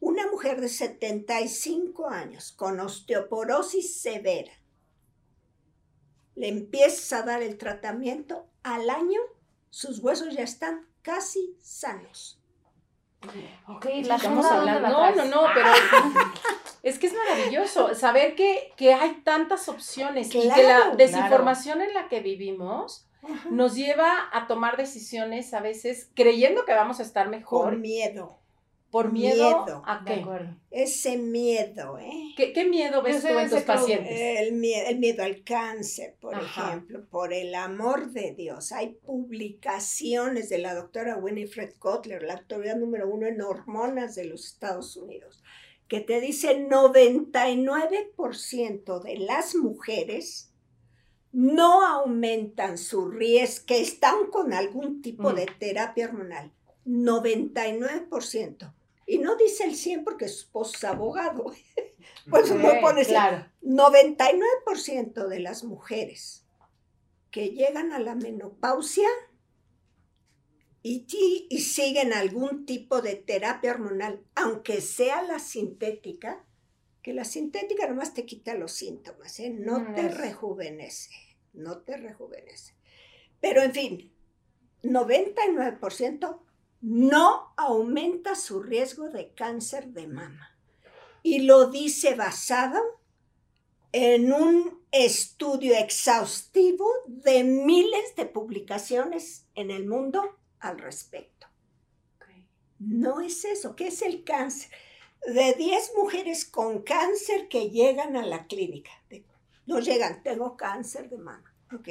[0.00, 4.52] Una mujer de 75 años con osteoporosis severa
[6.34, 9.20] le empiezas a dar el tratamiento al año,
[9.70, 12.40] sus huesos ya están casi sanos.
[13.68, 15.00] Ok, la Estamos sonda, ¿dónde hablando.
[15.00, 15.68] la No, no, no, pero
[16.82, 21.80] es que es maravilloso saber que, que hay tantas opciones y que la Claro, desinformación
[21.80, 23.06] en la que vivimos
[23.50, 28.38] nos lleva a tomar decisiones a veces creyendo que vamos a estar mejor Con miedo.
[28.94, 29.82] Por miedo, miedo.
[29.84, 30.20] a De qué?
[30.20, 30.54] acuerdo.
[30.70, 32.32] Ese miedo, ¿eh?
[32.36, 34.16] ¿Qué, qué miedo ves tú en tus pacientes?
[34.40, 36.68] El miedo, el miedo al cáncer, por Ajá.
[36.68, 38.70] ejemplo, por el amor de Dios.
[38.70, 44.46] Hay publicaciones de la doctora Winifred Kotler, la autoridad número uno en hormonas de los
[44.46, 45.42] Estados Unidos,
[45.88, 50.52] que te dice 99% de las mujeres
[51.32, 55.36] no aumentan su riesgo, que están con algún tipo Ujú.
[55.36, 56.52] de terapia hormonal.
[56.86, 58.72] 99%.
[59.06, 61.52] Y no dice el 100 porque su esposo es abogado.
[62.30, 63.46] Pues Ok, no pones el Claro.
[63.62, 66.46] 99% de las mujeres
[67.30, 69.08] que llegan a la menopausia
[70.82, 71.06] y,
[71.50, 76.44] y siguen algún tipo de terapia hormonal, aunque sea la sintética,
[77.02, 79.50] que la sintética nomás te quita los síntomas, ¿eh?
[79.50, 81.10] no Mm, te rejuvenece,
[81.52, 82.74] no te rejuvenece.
[83.40, 84.12] Pero en fin,
[84.82, 86.43] 99%
[86.84, 90.54] no aumenta su riesgo de cáncer de mama.
[91.22, 92.78] Y lo dice basado
[93.90, 101.46] en un estudio exhaustivo de miles de publicaciones en el mundo al respecto.
[102.78, 104.70] No es eso, ¿qué es el cáncer?
[105.26, 108.90] De 10 mujeres con cáncer que llegan a la clínica,
[109.64, 111.88] no llegan, tengo cáncer de mama, ok.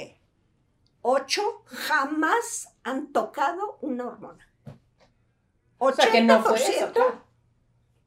[1.02, 4.53] Ocho jamás han tocado una hormona.
[5.86, 6.92] O sea que no fue eso,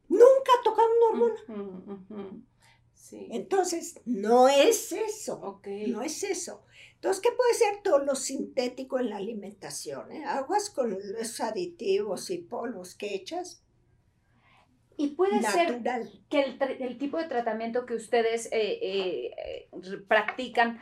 [0.09, 2.43] Nunca ha tocado una hormona.
[3.31, 5.61] Entonces, no es eso.
[5.89, 6.65] No es eso.
[6.95, 10.11] Entonces, ¿qué puede ser todo lo sintético en la alimentación?
[10.13, 10.25] Eh?
[10.25, 13.63] Aguas con los aditivos y polvos que echas.
[14.97, 15.83] Y puede ser
[16.31, 19.69] que el, tipo de tratamiento que ustedes eh, eh,
[20.09, 20.81] practican,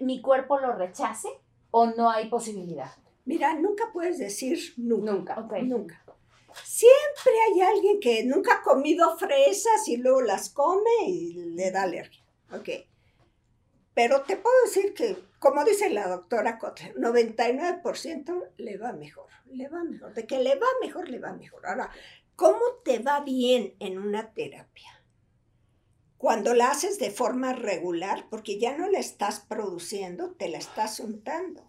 [0.00, 1.28] mi cuerpo lo rechace
[1.72, 2.92] o no hay posibilidad.
[3.24, 5.34] Mira, nunca puedes decir nunca.
[5.36, 5.62] Nunca.
[5.62, 6.04] Nunca.
[6.64, 11.82] Siempre hay alguien que nunca ha comido fresas y luego las come y le da
[11.82, 12.24] alergia.
[12.52, 12.68] Ok.
[13.94, 19.26] Pero te puedo decir que, como dice la doctora Kotler, 99% le va mejor.
[19.46, 20.14] Le va mejor.
[20.14, 21.66] De que le va mejor, le va mejor.
[21.66, 21.90] Ahora,
[22.36, 25.04] ¿cómo te va bien en una terapia?
[26.16, 31.00] Cuando la haces de forma regular, porque ya no la estás produciendo, te la estás
[31.00, 31.67] untando.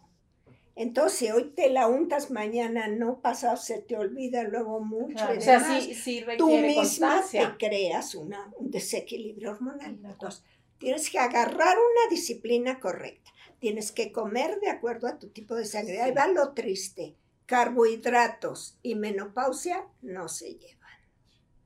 [0.80, 5.26] Entonces, si hoy te la untas, mañana no, pasado se te olvida luego mucho.
[5.30, 10.00] o sea, sí, sí tú misma te creas una, un desequilibrio hormonal.
[10.02, 10.42] Entonces,
[10.78, 13.30] tienes que agarrar una disciplina correcta.
[13.60, 16.02] Tienes que comer de acuerdo a tu tipo de sangre.
[16.02, 17.18] Ahí va lo triste.
[17.46, 20.80] Carbohidratos y menopausia no se llevan.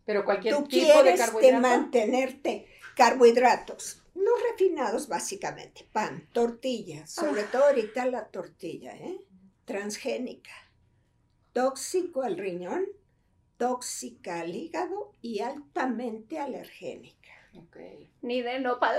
[0.06, 1.62] Pero cualquier Tú tipo quieres de carbohidrato.
[1.62, 7.50] mantenerte carbohidratos no refinados básicamente, pan, tortilla, sobre ah.
[7.52, 9.20] todo ahorita la tortilla, ¿eh?
[9.66, 10.54] transgénica,
[11.54, 12.86] tóxico al riñón,
[13.58, 17.32] tóxica al hígado y altamente alergénica.
[18.22, 18.98] Ni de nopal.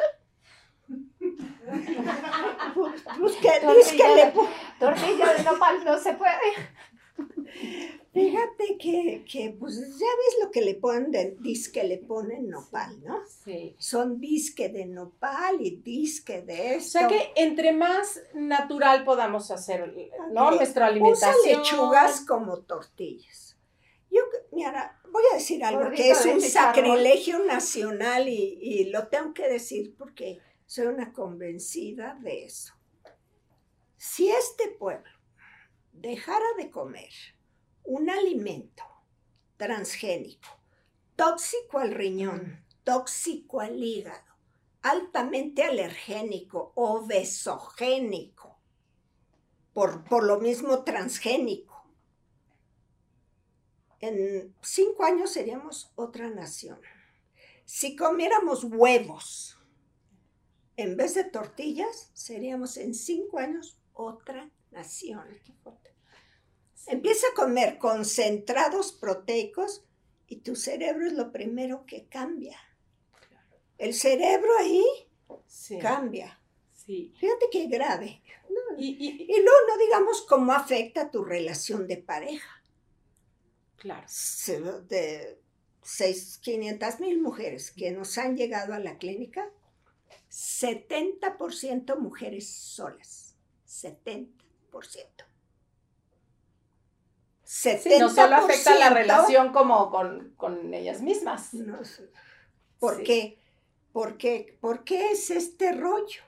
[3.18, 4.33] pues que, tortilla,
[4.79, 7.94] tortilla de nopal no se puede.
[8.14, 13.20] Fíjate que, que, pues ya ves lo que le ponen, disque le ponen nopal, ¿no?
[13.27, 13.74] Sí.
[13.77, 16.98] Son disque de nopal y disque de esto.
[16.98, 19.92] O sea que entre más natural podamos hacer,
[20.31, 20.53] ¿no?
[20.53, 21.35] Nuestra alimentación.
[21.42, 23.59] Usa lechugas como tortillas.
[24.12, 24.20] Yo,
[24.53, 29.48] mira, voy a decir algo que es un sacrilegio nacional y, y lo tengo que
[29.48, 32.74] decir porque soy una convencida de eso.
[33.96, 35.11] Si este pueblo
[35.92, 37.11] dejara de comer
[37.85, 38.83] un alimento
[39.57, 40.49] transgénico,
[41.16, 44.35] tóxico al riñón, tóxico al hígado,
[44.83, 48.59] altamente alergénico, obesogénico,
[49.73, 51.75] por, por lo mismo transgénico.
[54.01, 56.81] En cinco años seríamos otra nación.
[57.64, 59.59] Si comiéramos huevos
[60.77, 65.25] en vez de tortillas, seríamos en cinco años otra nación.
[66.87, 69.85] Empieza a comer concentrados proteicos
[70.29, 72.59] y tu cerebro es lo primero que cambia.
[73.79, 74.85] El cerebro ahí
[75.81, 76.40] cambia.
[76.85, 78.23] Fíjate qué grave.
[78.77, 82.62] y, luego no digamos cómo afecta tu relación de pareja.
[83.77, 84.07] Claro.
[84.88, 85.38] De
[86.42, 89.51] 500 mil mujeres que nos han llegado a la clínica,
[90.31, 93.37] 70% mujeres solas.
[93.66, 95.23] 70%
[97.98, 101.50] no solo afecta la relación como con, ellas mismas.
[102.78, 103.38] ¿Por qué?
[103.92, 104.59] ¿Por qué?
[104.61, 106.22] ¿Por qué es este rollo?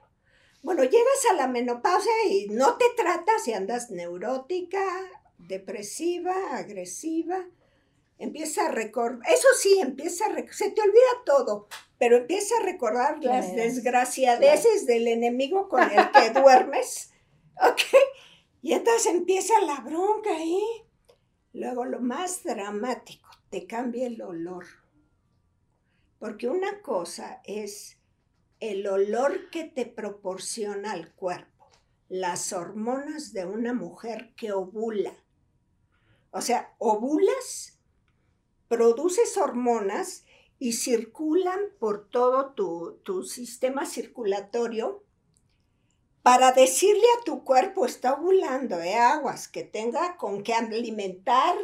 [0.63, 4.83] Bueno, llegas a la menopausia y no te tratas y andas neurótica,
[5.39, 7.45] depresiva, agresiva.
[8.19, 13.23] Empieza a recordar, eso sí, empieza a se te olvida todo, pero empieza a recordar
[13.23, 17.13] las desgraciadeces del enemigo con el que duermes,
[17.61, 17.83] ¿ok?
[18.63, 20.86] Y entonces empieza la bronca ahí.
[21.57, 24.67] Luego lo más dramático, te cambia el olor.
[26.19, 27.97] Porque una cosa es
[28.61, 31.71] el olor que te proporciona al cuerpo,
[32.11, 35.15] las hormonas de una mujer que ovula.
[36.31, 37.81] O sea, ovulas,
[38.69, 40.27] produces hormonas
[40.59, 45.06] y circulan por todo tu, tu sistema circulatorio
[46.27, 48.97] para decirle a tu cuerpo, está ovulando, ¿eh?
[48.97, 51.55] aguas, que tenga con qué alimentar,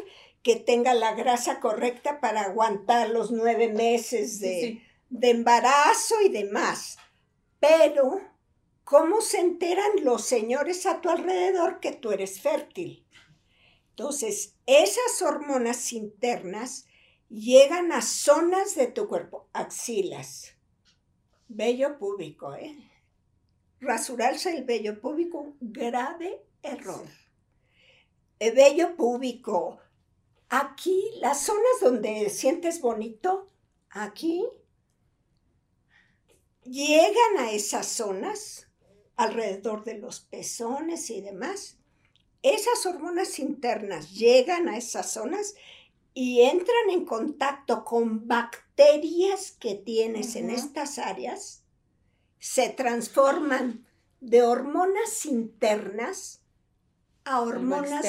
[0.45, 6.97] que tenga la grasa correcta para aguantar los nueve meses de, de embarazo y demás.
[7.59, 8.21] Pero,
[8.85, 13.05] ¿cómo se enteran los señores a tu alrededor que tú eres fértil?
[13.91, 16.87] Entonces, esas hormonas internas
[17.29, 20.53] llegan a zonas de tu cuerpo, axilas,
[21.49, 22.92] Vello púbico, ¿eh?
[23.83, 27.05] Rasurarse el vello púbico, grave error.
[28.39, 29.81] El vello púbico.
[30.49, 33.49] Aquí, las zonas donde sientes bonito,
[33.91, 34.47] aquí,
[36.63, 38.69] llegan a esas zonas,
[39.17, 41.77] alrededor de los pezones y demás.
[42.43, 45.57] Esas hormonas internas llegan a esas zonas
[46.15, 51.62] y entran en contacto con bacterias que tienes en estas áreas,
[52.43, 53.87] se transforman
[54.21, 56.43] de hormonas internas
[57.25, 58.05] a hormonas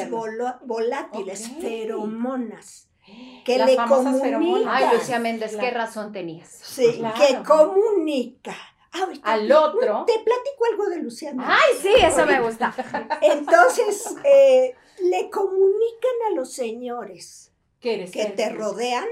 [0.65, 2.87] volátiles, feromonas,
[3.45, 3.75] que Las le
[4.19, 4.67] feromonas.
[4.67, 6.49] Ay, Lucía Méndez, qué razón tenías.
[6.49, 7.15] Sí, Claro.
[7.15, 8.55] que comunica.
[8.91, 10.05] Ahorita Al te- otro.
[10.05, 11.45] Te platico algo de Luciana.
[11.47, 12.73] Ay, sí, eso me gusta.
[13.21, 14.73] Entonces, eh,
[15.03, 19.05] le comunican a los señores que te rodean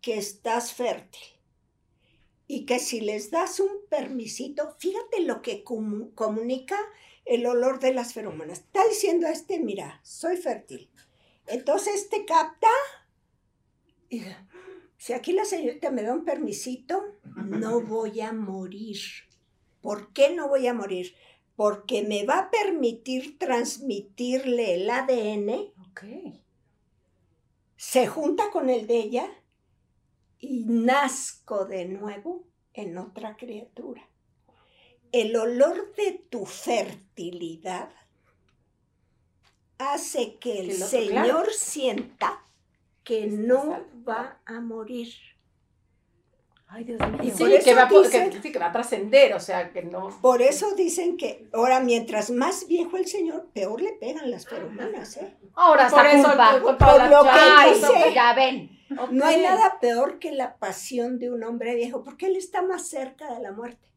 [0.00, 1.20] que estás fértil.
[2.52, 6.76] Y que si les das un permisito, fíjate lo que comu- comunica
[7.24, 8.58] el olor de las feromonas.
[8.58, 10.90] Está diciendo a este, mira, soy fértil.
[11.46, 12.66] Entonces te capta.
[14.08, 14.22] y,
[14.98, 18.98] si aquí la señorita me da un permisito, no voy a morir.
[19.80, 21.14] ¿Por qué no voy a morir?
[21.54, 26.02] Porque me va a permitir transmitirle el ADN Ok.
[27.76, 29.39] se junta con el de ella
[30.40, 34.08] y nazco de nuevo en otra criatura.
[35.12, 37.90] El olor de tu fertilidad
[39.78, 41.46] hace que el Señor claro.
[41.52, 42.44] sienta
[43.02, 45.08] que no va a morir.
[46.68, 47.32] Ay, Dios mío.
[47.34, 49.82] Sí, por eso que va, dicen- que, sí, que va a trascender, o sea, que
[49.82, 50.10] no.
[50.20, 55.16] Por eso dicen que ahora mientras más viejo el Señor, peor le pegan las feromonas.
[55.16, 55.36] ¿eh?
[55.54, 56.50] Ahora Por está eso, culpa.
[56.52, 58.79] por- por Por lo que dice- ya ven.
[58.90, 62.88] No hay nada peor que la pasión de un hombre viejo, porque él está más
[62.88, 63.88] cerca de la muerte.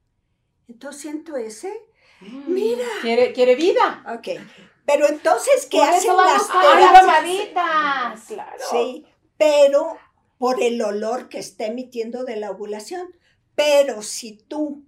[0.67, 1.73] Entonces siento ese.
[2.21, 2.85] Mira.
[3.01, 4.03] Quiere, quiere vida.
[4.15, 4.39] Ok.
[4.85, 8.21] Pero entonces, ¿qué Por hacen las terapias?
[8.27, 8.63] Claro.
[8.69, 9.05] Sí,
[9.37, 9.97] pero
[10.37, 13.15] por el olor que está emitiendo de la ovulación.
[13.55, 14.85] Pero si tú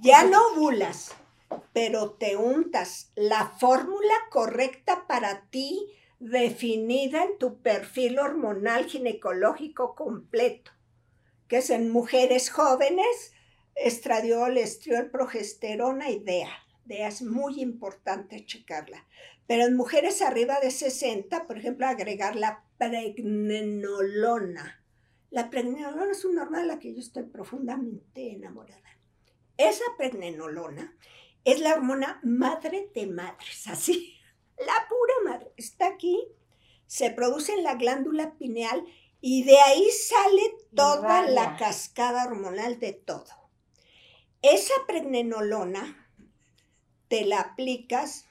[0.00, 1.14] ya no ovulas,
[1.72, 5.86] pero te untas la fórmula correcta para ti,
[6.18, 10.72] definida en tu perfil hormonal ginecológico completo,
[11.48, 13.32] que es en mujeres jóvenes,
[13.74, 16.50] estradiol, estriol, progesterona y DEA.
[16.84, 19.06] DEA es muy importante checarla.
[19.46, 24.82] Pero en mujeres arriba de 60, por ejemplo, agregar la pregnenolona.
[25.30, 28.80] La pregnenolona es una hormona de la que yo estoy profundamente enamorada.
[29.56, 30.96] Esa pregnenolona
[31.44, 34.15] es la hormona madre de madres, así,
[34.58, 35.52] la pura madre.
[35.56, 36.18] Está aquí,
[36.86, 38.84] se produce en la glándula pineal
[39.20, 40.42] y de ahí sale
[40.74, 43.50] toda la cascada hormonal de todo.
[44.42, 46.08] Esa pregnenolona
[47.08, 48.26] te la aplicas.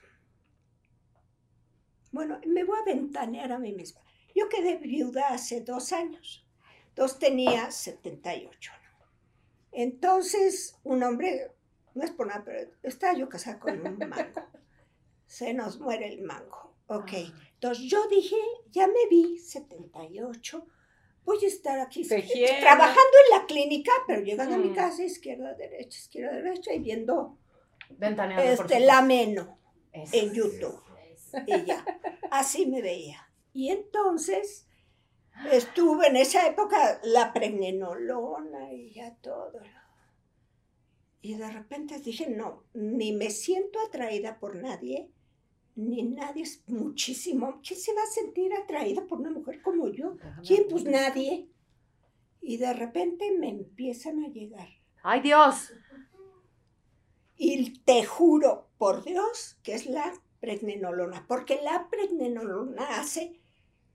[2.12, 4.02] Bueno, me voy a ventanear a mí misma.
[4.34, 6.46] Yo quedé viuda hace dos años.
[6.90, 8.72] Entonces tenía 78.
[8.74, 9.06] ¿no?
[9.74, 11.52] Entonces, un hombre,
[11.94, 14.06] no es por nada, pero estaba yo casada con un mango.
[15.26, 16.76] Se nos muere el mango.
[16.88, 17.12] Ok.
[17.54, 18.36] Entonces yo dije,
[18.72, 20.66] ya me vi, 78.
[21.24, 22.60] Voy a estar aquí Tejiendo.
[22.60, 24.76] trabajando en la clínica, pero llegando a mi Mm.
[24.76, 27.40] casa, izquierda, derecha, izquierda, derecha, y viendo
[27.90, 28.86] Ventaneando, este, supuesto.
[28.86, 29.60] la meno
[29.92, 30.16] Eso.
[30.18, 30.82] en YouTube.
[31.48, 31.84] Y ya,
[32.32, 33.28] así me veía.
[33.54, 34.68] Y entonces
[35.52, 39.60] estuve en esa época la pregnenolona y ya todo.
[41.22, 45.10] Y de repente dije, no, ni me siento atraída por nadie,
[45.76, 47.60] ni nadie es muchísimo.
[47.66, 50.16] ¿Quién se va a sentir atraída por una mujer como yo?
[50.46, 50.68] ¿Quién?
[50.70, 51.50] Pues nadie.
[52.42, 54.68] Y de repente me empiezan a llegar.
[55.04, 55.72] Ay, Dios.
[57.38, 63.42] Y te juro, por Dios, que es la pregnenolona, porque la pregnenolona hace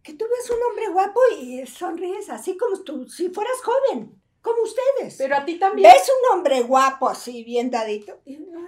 [0.03, 4.63] que tú ves un hombre guapo y sonríes así como tú, si fueras joven, como
[4.63, 5.17] ustedes.
[5.17, 5.91] Pero a ti también.
[5.91, 8.21] ves un hombre guapo así, bien dadito.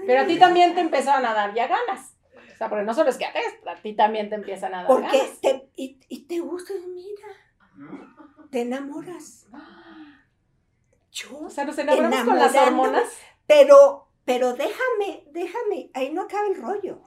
[0.06, 2.14] Pero a ti también te empezaron a dar ya ganas.
[2.62, 4.86] Sea, porque no solo es que a ti, a ti también te empiezan a dar
[4.86, 5.40] Porque ganas.
[5.40, 7.26] te, y, y te gusta, mira,
[8.52, 9.48] te enamoras.
[11.10, 13.12] Yo O sea, nos enamoramos con las hormonas.
[13.48, 17.02] Pero, pero déjame, déjame, ahí no acaba el rollo.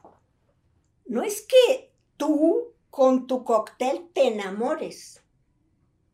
[1.05, 5.23] No es que tú con tu cóctel te enamores.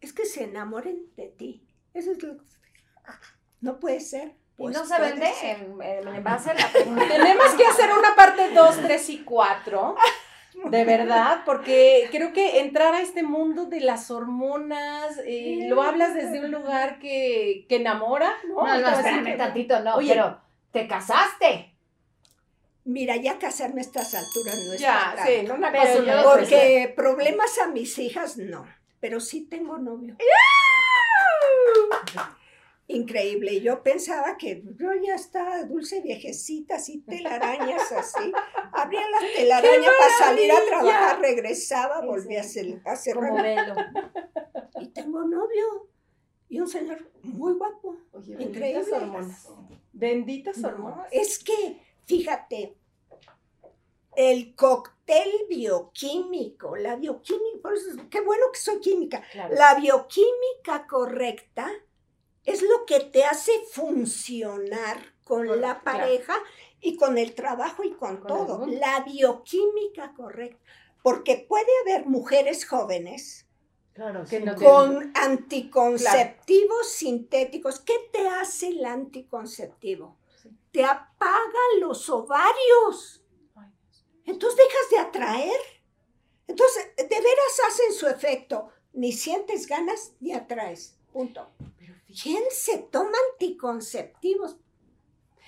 [0.01, 1.67] Es que se enamoren de ti.
[1.95, 2.37] Eso es lo
[3.59, 4.35] No puede ser.
[4.61, 6.67] Y Pues no se puede vende en, en base a la.
[7.07, 9.95] Tenemos que hacer una parte 2, 3 y 4
[10.65, 16.13] De verdad, porque creo que entrar a este mundo de las hormonas, eh, lo hablas
[16.13, 18.67] desde un lugar que, que enamora, ¿no?
[18.67, 20.09] No, no, espérame tantito, no, Oye.
[20.13, 20.39] pero
[20.71, 21.73] te casaste.
[22.83, 26.37] Mira, ya casarme a estas alturas no es Ya, sí, no una Pero yo- cosa.
[26.39, 28.67] Porque problemas a mis hijas no,
[28.99, 30.15] pero sí tengo novio.
[32.95, 33.53] Increíble.
[33.53, 38.31] y Yo pensaba que yo ya estaba dulce viejecita, así telarañas así.
[38.73, 43.29] Abría la telaraña para salir a trabajar, regresaba, volvía a, cer- a cerrar.
[43.29, 43.75] Como velo.
[44.79, 45.87] Y tengo novio.
[46.49, 47.95] Y un señor muy guapo.
[48.11, 48.59] Oye, Increíble.
[48.81, 49.47] benditas hormonas.
[49.93, 51.07] Benditas No, hormonas.
[51.11, 52.75] es que, fíjate,
[54.17, 59.23] el cóctel bioquímico, la bioquímica, por eso, qué bueno que soy química.
[59.31, 59.55] Claro.
[59.55, 61.71] La bioquímica correcta
[62.45, 65.99] es lo que te hace funcionar con Con- la claro.
[65.99, 66.35] pareja
[66.79, 68.65] y con el trabajo y con, todo.
[68.65, 70.59] La bioquímica correcta.
[71.03, 73.47] Porque puede haber mujeres jóvenes
[73.93, 77.79] Claro, Que no con anticonceptivos sintéticos.
[77.81, 80.17] ¿Qué te hace el anticonceptivo?
[80.71, 83.21] Te apaga los ovarios.
[84.25, 85.59] Entonces dejas de atraer.
[86.47, 88.69] Entonces, de veras hacen su efecto.
[88.93, 90.97] Ni sientes ganas ni atraes.
[91.11, 91.49] Punto.
[92.11, 94.57] ¿Quién se toma anticonceptivos?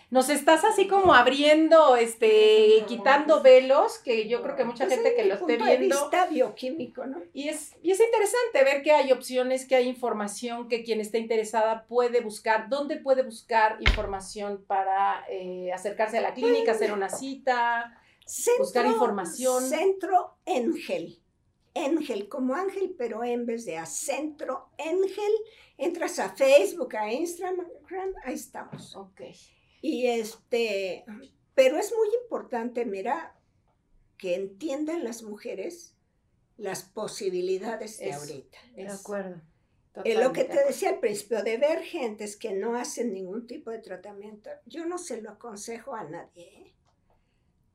[0.09, 5.16] Nos estás así como abriendo, este, quitando velos, que yo creo que mucha Pues gente
[5.16, 5.95] que lo esté viendo.
[6.01, 7.20] vista bioquímico, ¿no?
[7.34, 11.18] Y es, y es interesante ver que hay opciones, que hay información, que quien esté
[11.18, 12.70] interesada puede buscar.
[12.70, 17.99] ¿Dónde puede buscar información para eh, acercarse a la clínica, hacer una cita?
[18.24, 19.64] Centro, Buscar información.
[19.64, 21.22] Centro Engel.
[21.74, 25.34] Engel, como ángel, pero en vez de a Centro Engel,
[25.78, 27.65] entras a Facebook, a Instagram,
[28.24, 28.95] ahí estamos.
[28.95, 29.21] Ok.
[29.82, 31.03] Y este,
[31.53, 33.38] pero es muy importante, mira,
[34.17, 35.93] que entiendan las mujeres
[36.57, 38.57] las posibilidades de ahorita.
[38.76, 39.41] De acuerdo.
[40.03, 43.69] Eh, lo que te decía al principio, de ver gentes que no hacen ningún tipo
[43.69, 46.45] de tratamiento, yo no se lo aconsejo a nadie.
[46.45, 46.74] ¿eh?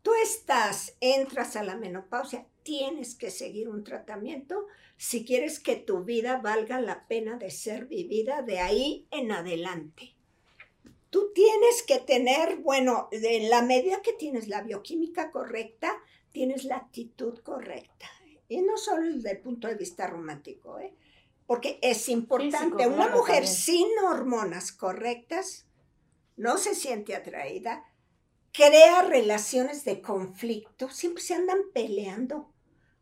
[0.03, 4.66] Tú estás, entras a la menopausia, tienes que seguir un tratamiento
[4.99, 10.14] si quieres que tu vida valga la pena de ser vivida de ahí en adelante.
[11.09, 15.97] Tú tienes que tener, bueno, en la medida que tienes la bioquímica correcta,
[16.31, 18.05] tienes la actitud correcta.
[18.51, 20.93] Y no solo desde el punto de vista romántico, ¿eh?
[21.47, 22.85] porque es importante.
[22.85, 23.55] Físico, Una mujer también.
[23.55, 25.64] sin hormonas correctas
[26.37, 27.87] no se siente atraída,
[28.53, 32.53] crea relaciones de conflicto, siempre se andan peleando.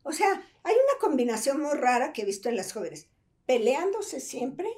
[0.07, 3.09] O sea, hay una combinación muy rara que he visto en las jóvenes,
[3.45, 4.69] peleándose siempre,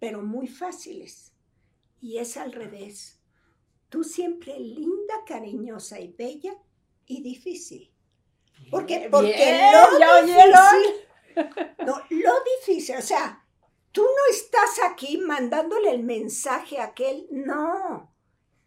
[0.00, 1.32] pero muy fáciles.
[2.00, 3.20] Y es al revés.
[3.88, 6.56] Tú siempre linda, cariñosa y bella
[7.06, 7.94] y difícil.
[8.68, 11.06] Porque, porque bien, lo difícil,
[11.86, 13.46] no, lo difícil, o sea,
[13.92, 18.12] tú no estás aquí mandándole el mensaje a aquel, no.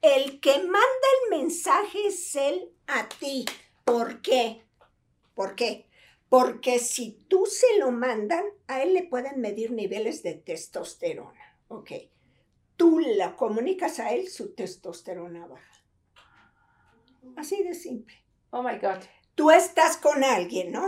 [0.02, 3.44] El que manda el mensaje es él a ti.
[3.84, 4.64] ¿Por qué?
[5.36, 5.87] ¿Por qué?
[6.30, 11.58] Porque si tú se lo mandan, a él le pueden medir niveles de testosterona.
[11.70, 11.92] Ok.
[12.76, 15.72] Tú la comunicas a él, su testosterona baja.
[17.36, 18.16] Así de simple.
[18.52, 19.04] Oh my God.
[19.36, 20.86] Tú estás con alguien, ¿no?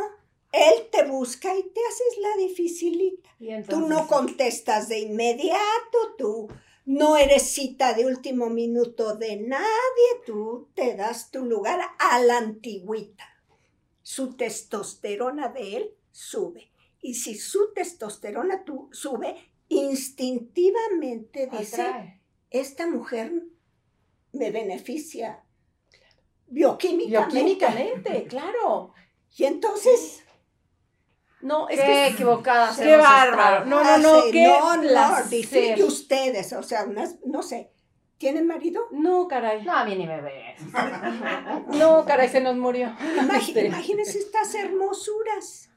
[0.52, 3.30] Él te busca y te haces la dificilita.
[3.40, 6.48] Y Tú no contestas de inmediato, tú
[6.86, 12.40] no eres cita de último minuto de nadie, tú te das tu lugar a la
[12.40, 13.29] antigüita.
[14.10, 16.72] Su testosterona de él sube.
[16.99, 19.36] Y si su testosterona tu- sube,
[19.68, 22.24] instintivamente dice, atrae.
[22.49, 23.32] esta mujer
[24.32, 25.43] me beneficia
[26.47, 27.36] bioquímicamente.
[27.36, 28.95] Bioquímicamente, claro.
[29.38, 30.24] Y entonces...
[31.41, 33.66] No, es Qué que equivocadas qué bárbaro.
[33.66, 37.72] No, no, no, qué no, no, ustedes, o sea, unas, no sé,
[38.20, 38.86] ¿tienen marido?
[38.91, 39.63] No, caray.
[39.63, 40.61] No, a mí ni me ves.
[41.80, 42.95] No, caray, se nos murió.
[43.36, 45.72] Este, Imagínense estas hermosuras.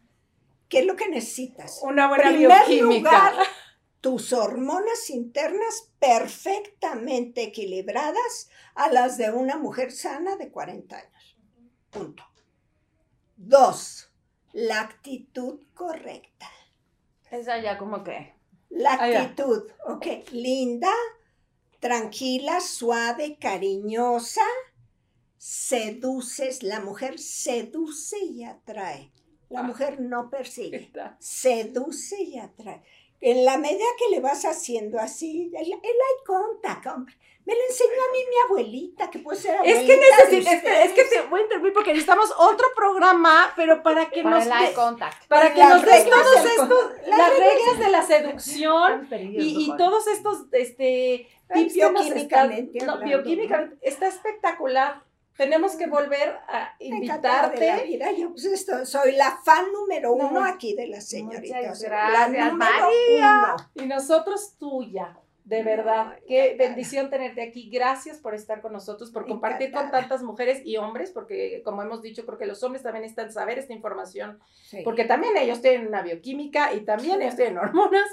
[0.69, 1.81] ¿Qué es lo que necesitas?
[1.83, 3.31] Una buena Primer bioquímica.
[3.33, 3.47] lugar,
[4.01, 11.37] tus hormonas internas perfectamente equilibradas a las de una mujer sana de 40 años.
[11.91, 12.25] Punto.
[13.37, 14.11] Dos,
[14.53, 16.51] la actitud correcta.
[17.31, 18.35] Esa ya como que.
[18.71, 19.05] La va.
[19.05, 20.91] actitud, ok, linda,
[21.83, 24.47] tranquila, suave, cariñosa,
[25.37, 29.11] seduces, la mujer seduce y atrae.
[29.51, 32.83] La mujer no persigue, seduce y atrae.
[33.21, 37.15] En la medida que le vas haciendo así, el, el eye contact, hombre.
[37.45, 41.05] Me lo enseñó a mí mi abuelita, que puede ser Es que necesito, es que,
[41.05, 45.27] te voy a interrumpir porque necesitamos otro programa, pero para que Para nos des- contact.
[45.27, 49.77] para que nos des todos estos, las las reglas reglas de la seducción y, y
[49.77, 55.03] todos estos este tips bioquímicamente están- no, bioquímicamente, está espectacular.
[55.37, 57.83] Tenemos que volver a de la invitarte.
[57.87, 58.13] vida.
[58.13, 60.29] Yo pues esto, soy la fan número No.
[60.29, 61.57] uno aquí de la señorita.
[61.57, 63.55] Muchas gracias, la número María.
[63.57, 63.57] uno.
[63.75, 65.17] Y nosotros tuya.
[65.45, 67.69] De verdad, No, qué bendición tenerte aquí.
[67.69, 72.01] Gracias por estar con nosotros, por compartir con tantas mujeres y hombres, porque como hemos
[72.01, 74.83] dicho, creo que los hombres también necesitan saber esta información Sí.
[74.85, 78.09] porque también ellos tienen una bioquímica y también ellos tienen hormonas.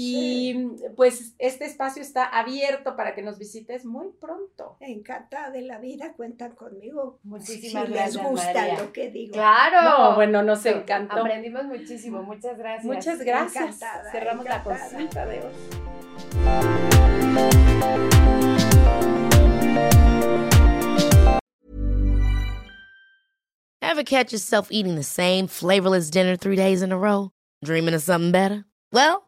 [0.00, 0.54] Y
[0.94, 4.76] pues este espacio está abierto para que nos visites muy pronto.
[4.78, 7.18] Encantada de la vida, cuentan conmigo.
[7.24, 8.78] Muchísimas si gracias, les gusta María.
[8.78, 9.32] lo que digo.
[9.32, 9.82] Claro.
[9.82, 11.16] No, bueno, nos encantó.
[11.18, 12.22] Aprendimos muchísimo.
[12.22, 12.84] Muchas gracias.
[12.84, 13.74] Muchas gracias.
[13.82, 14.78] Encantada, Cerramos encantada.
[14.78, 16.58] la consulta de hoy.
[23.82, 27.30] Ever catch yourself eating the same flavorless dinner three days in a row?
[27.64, 28.64] Dreaming of something better?
[28.92, 29.27] Well,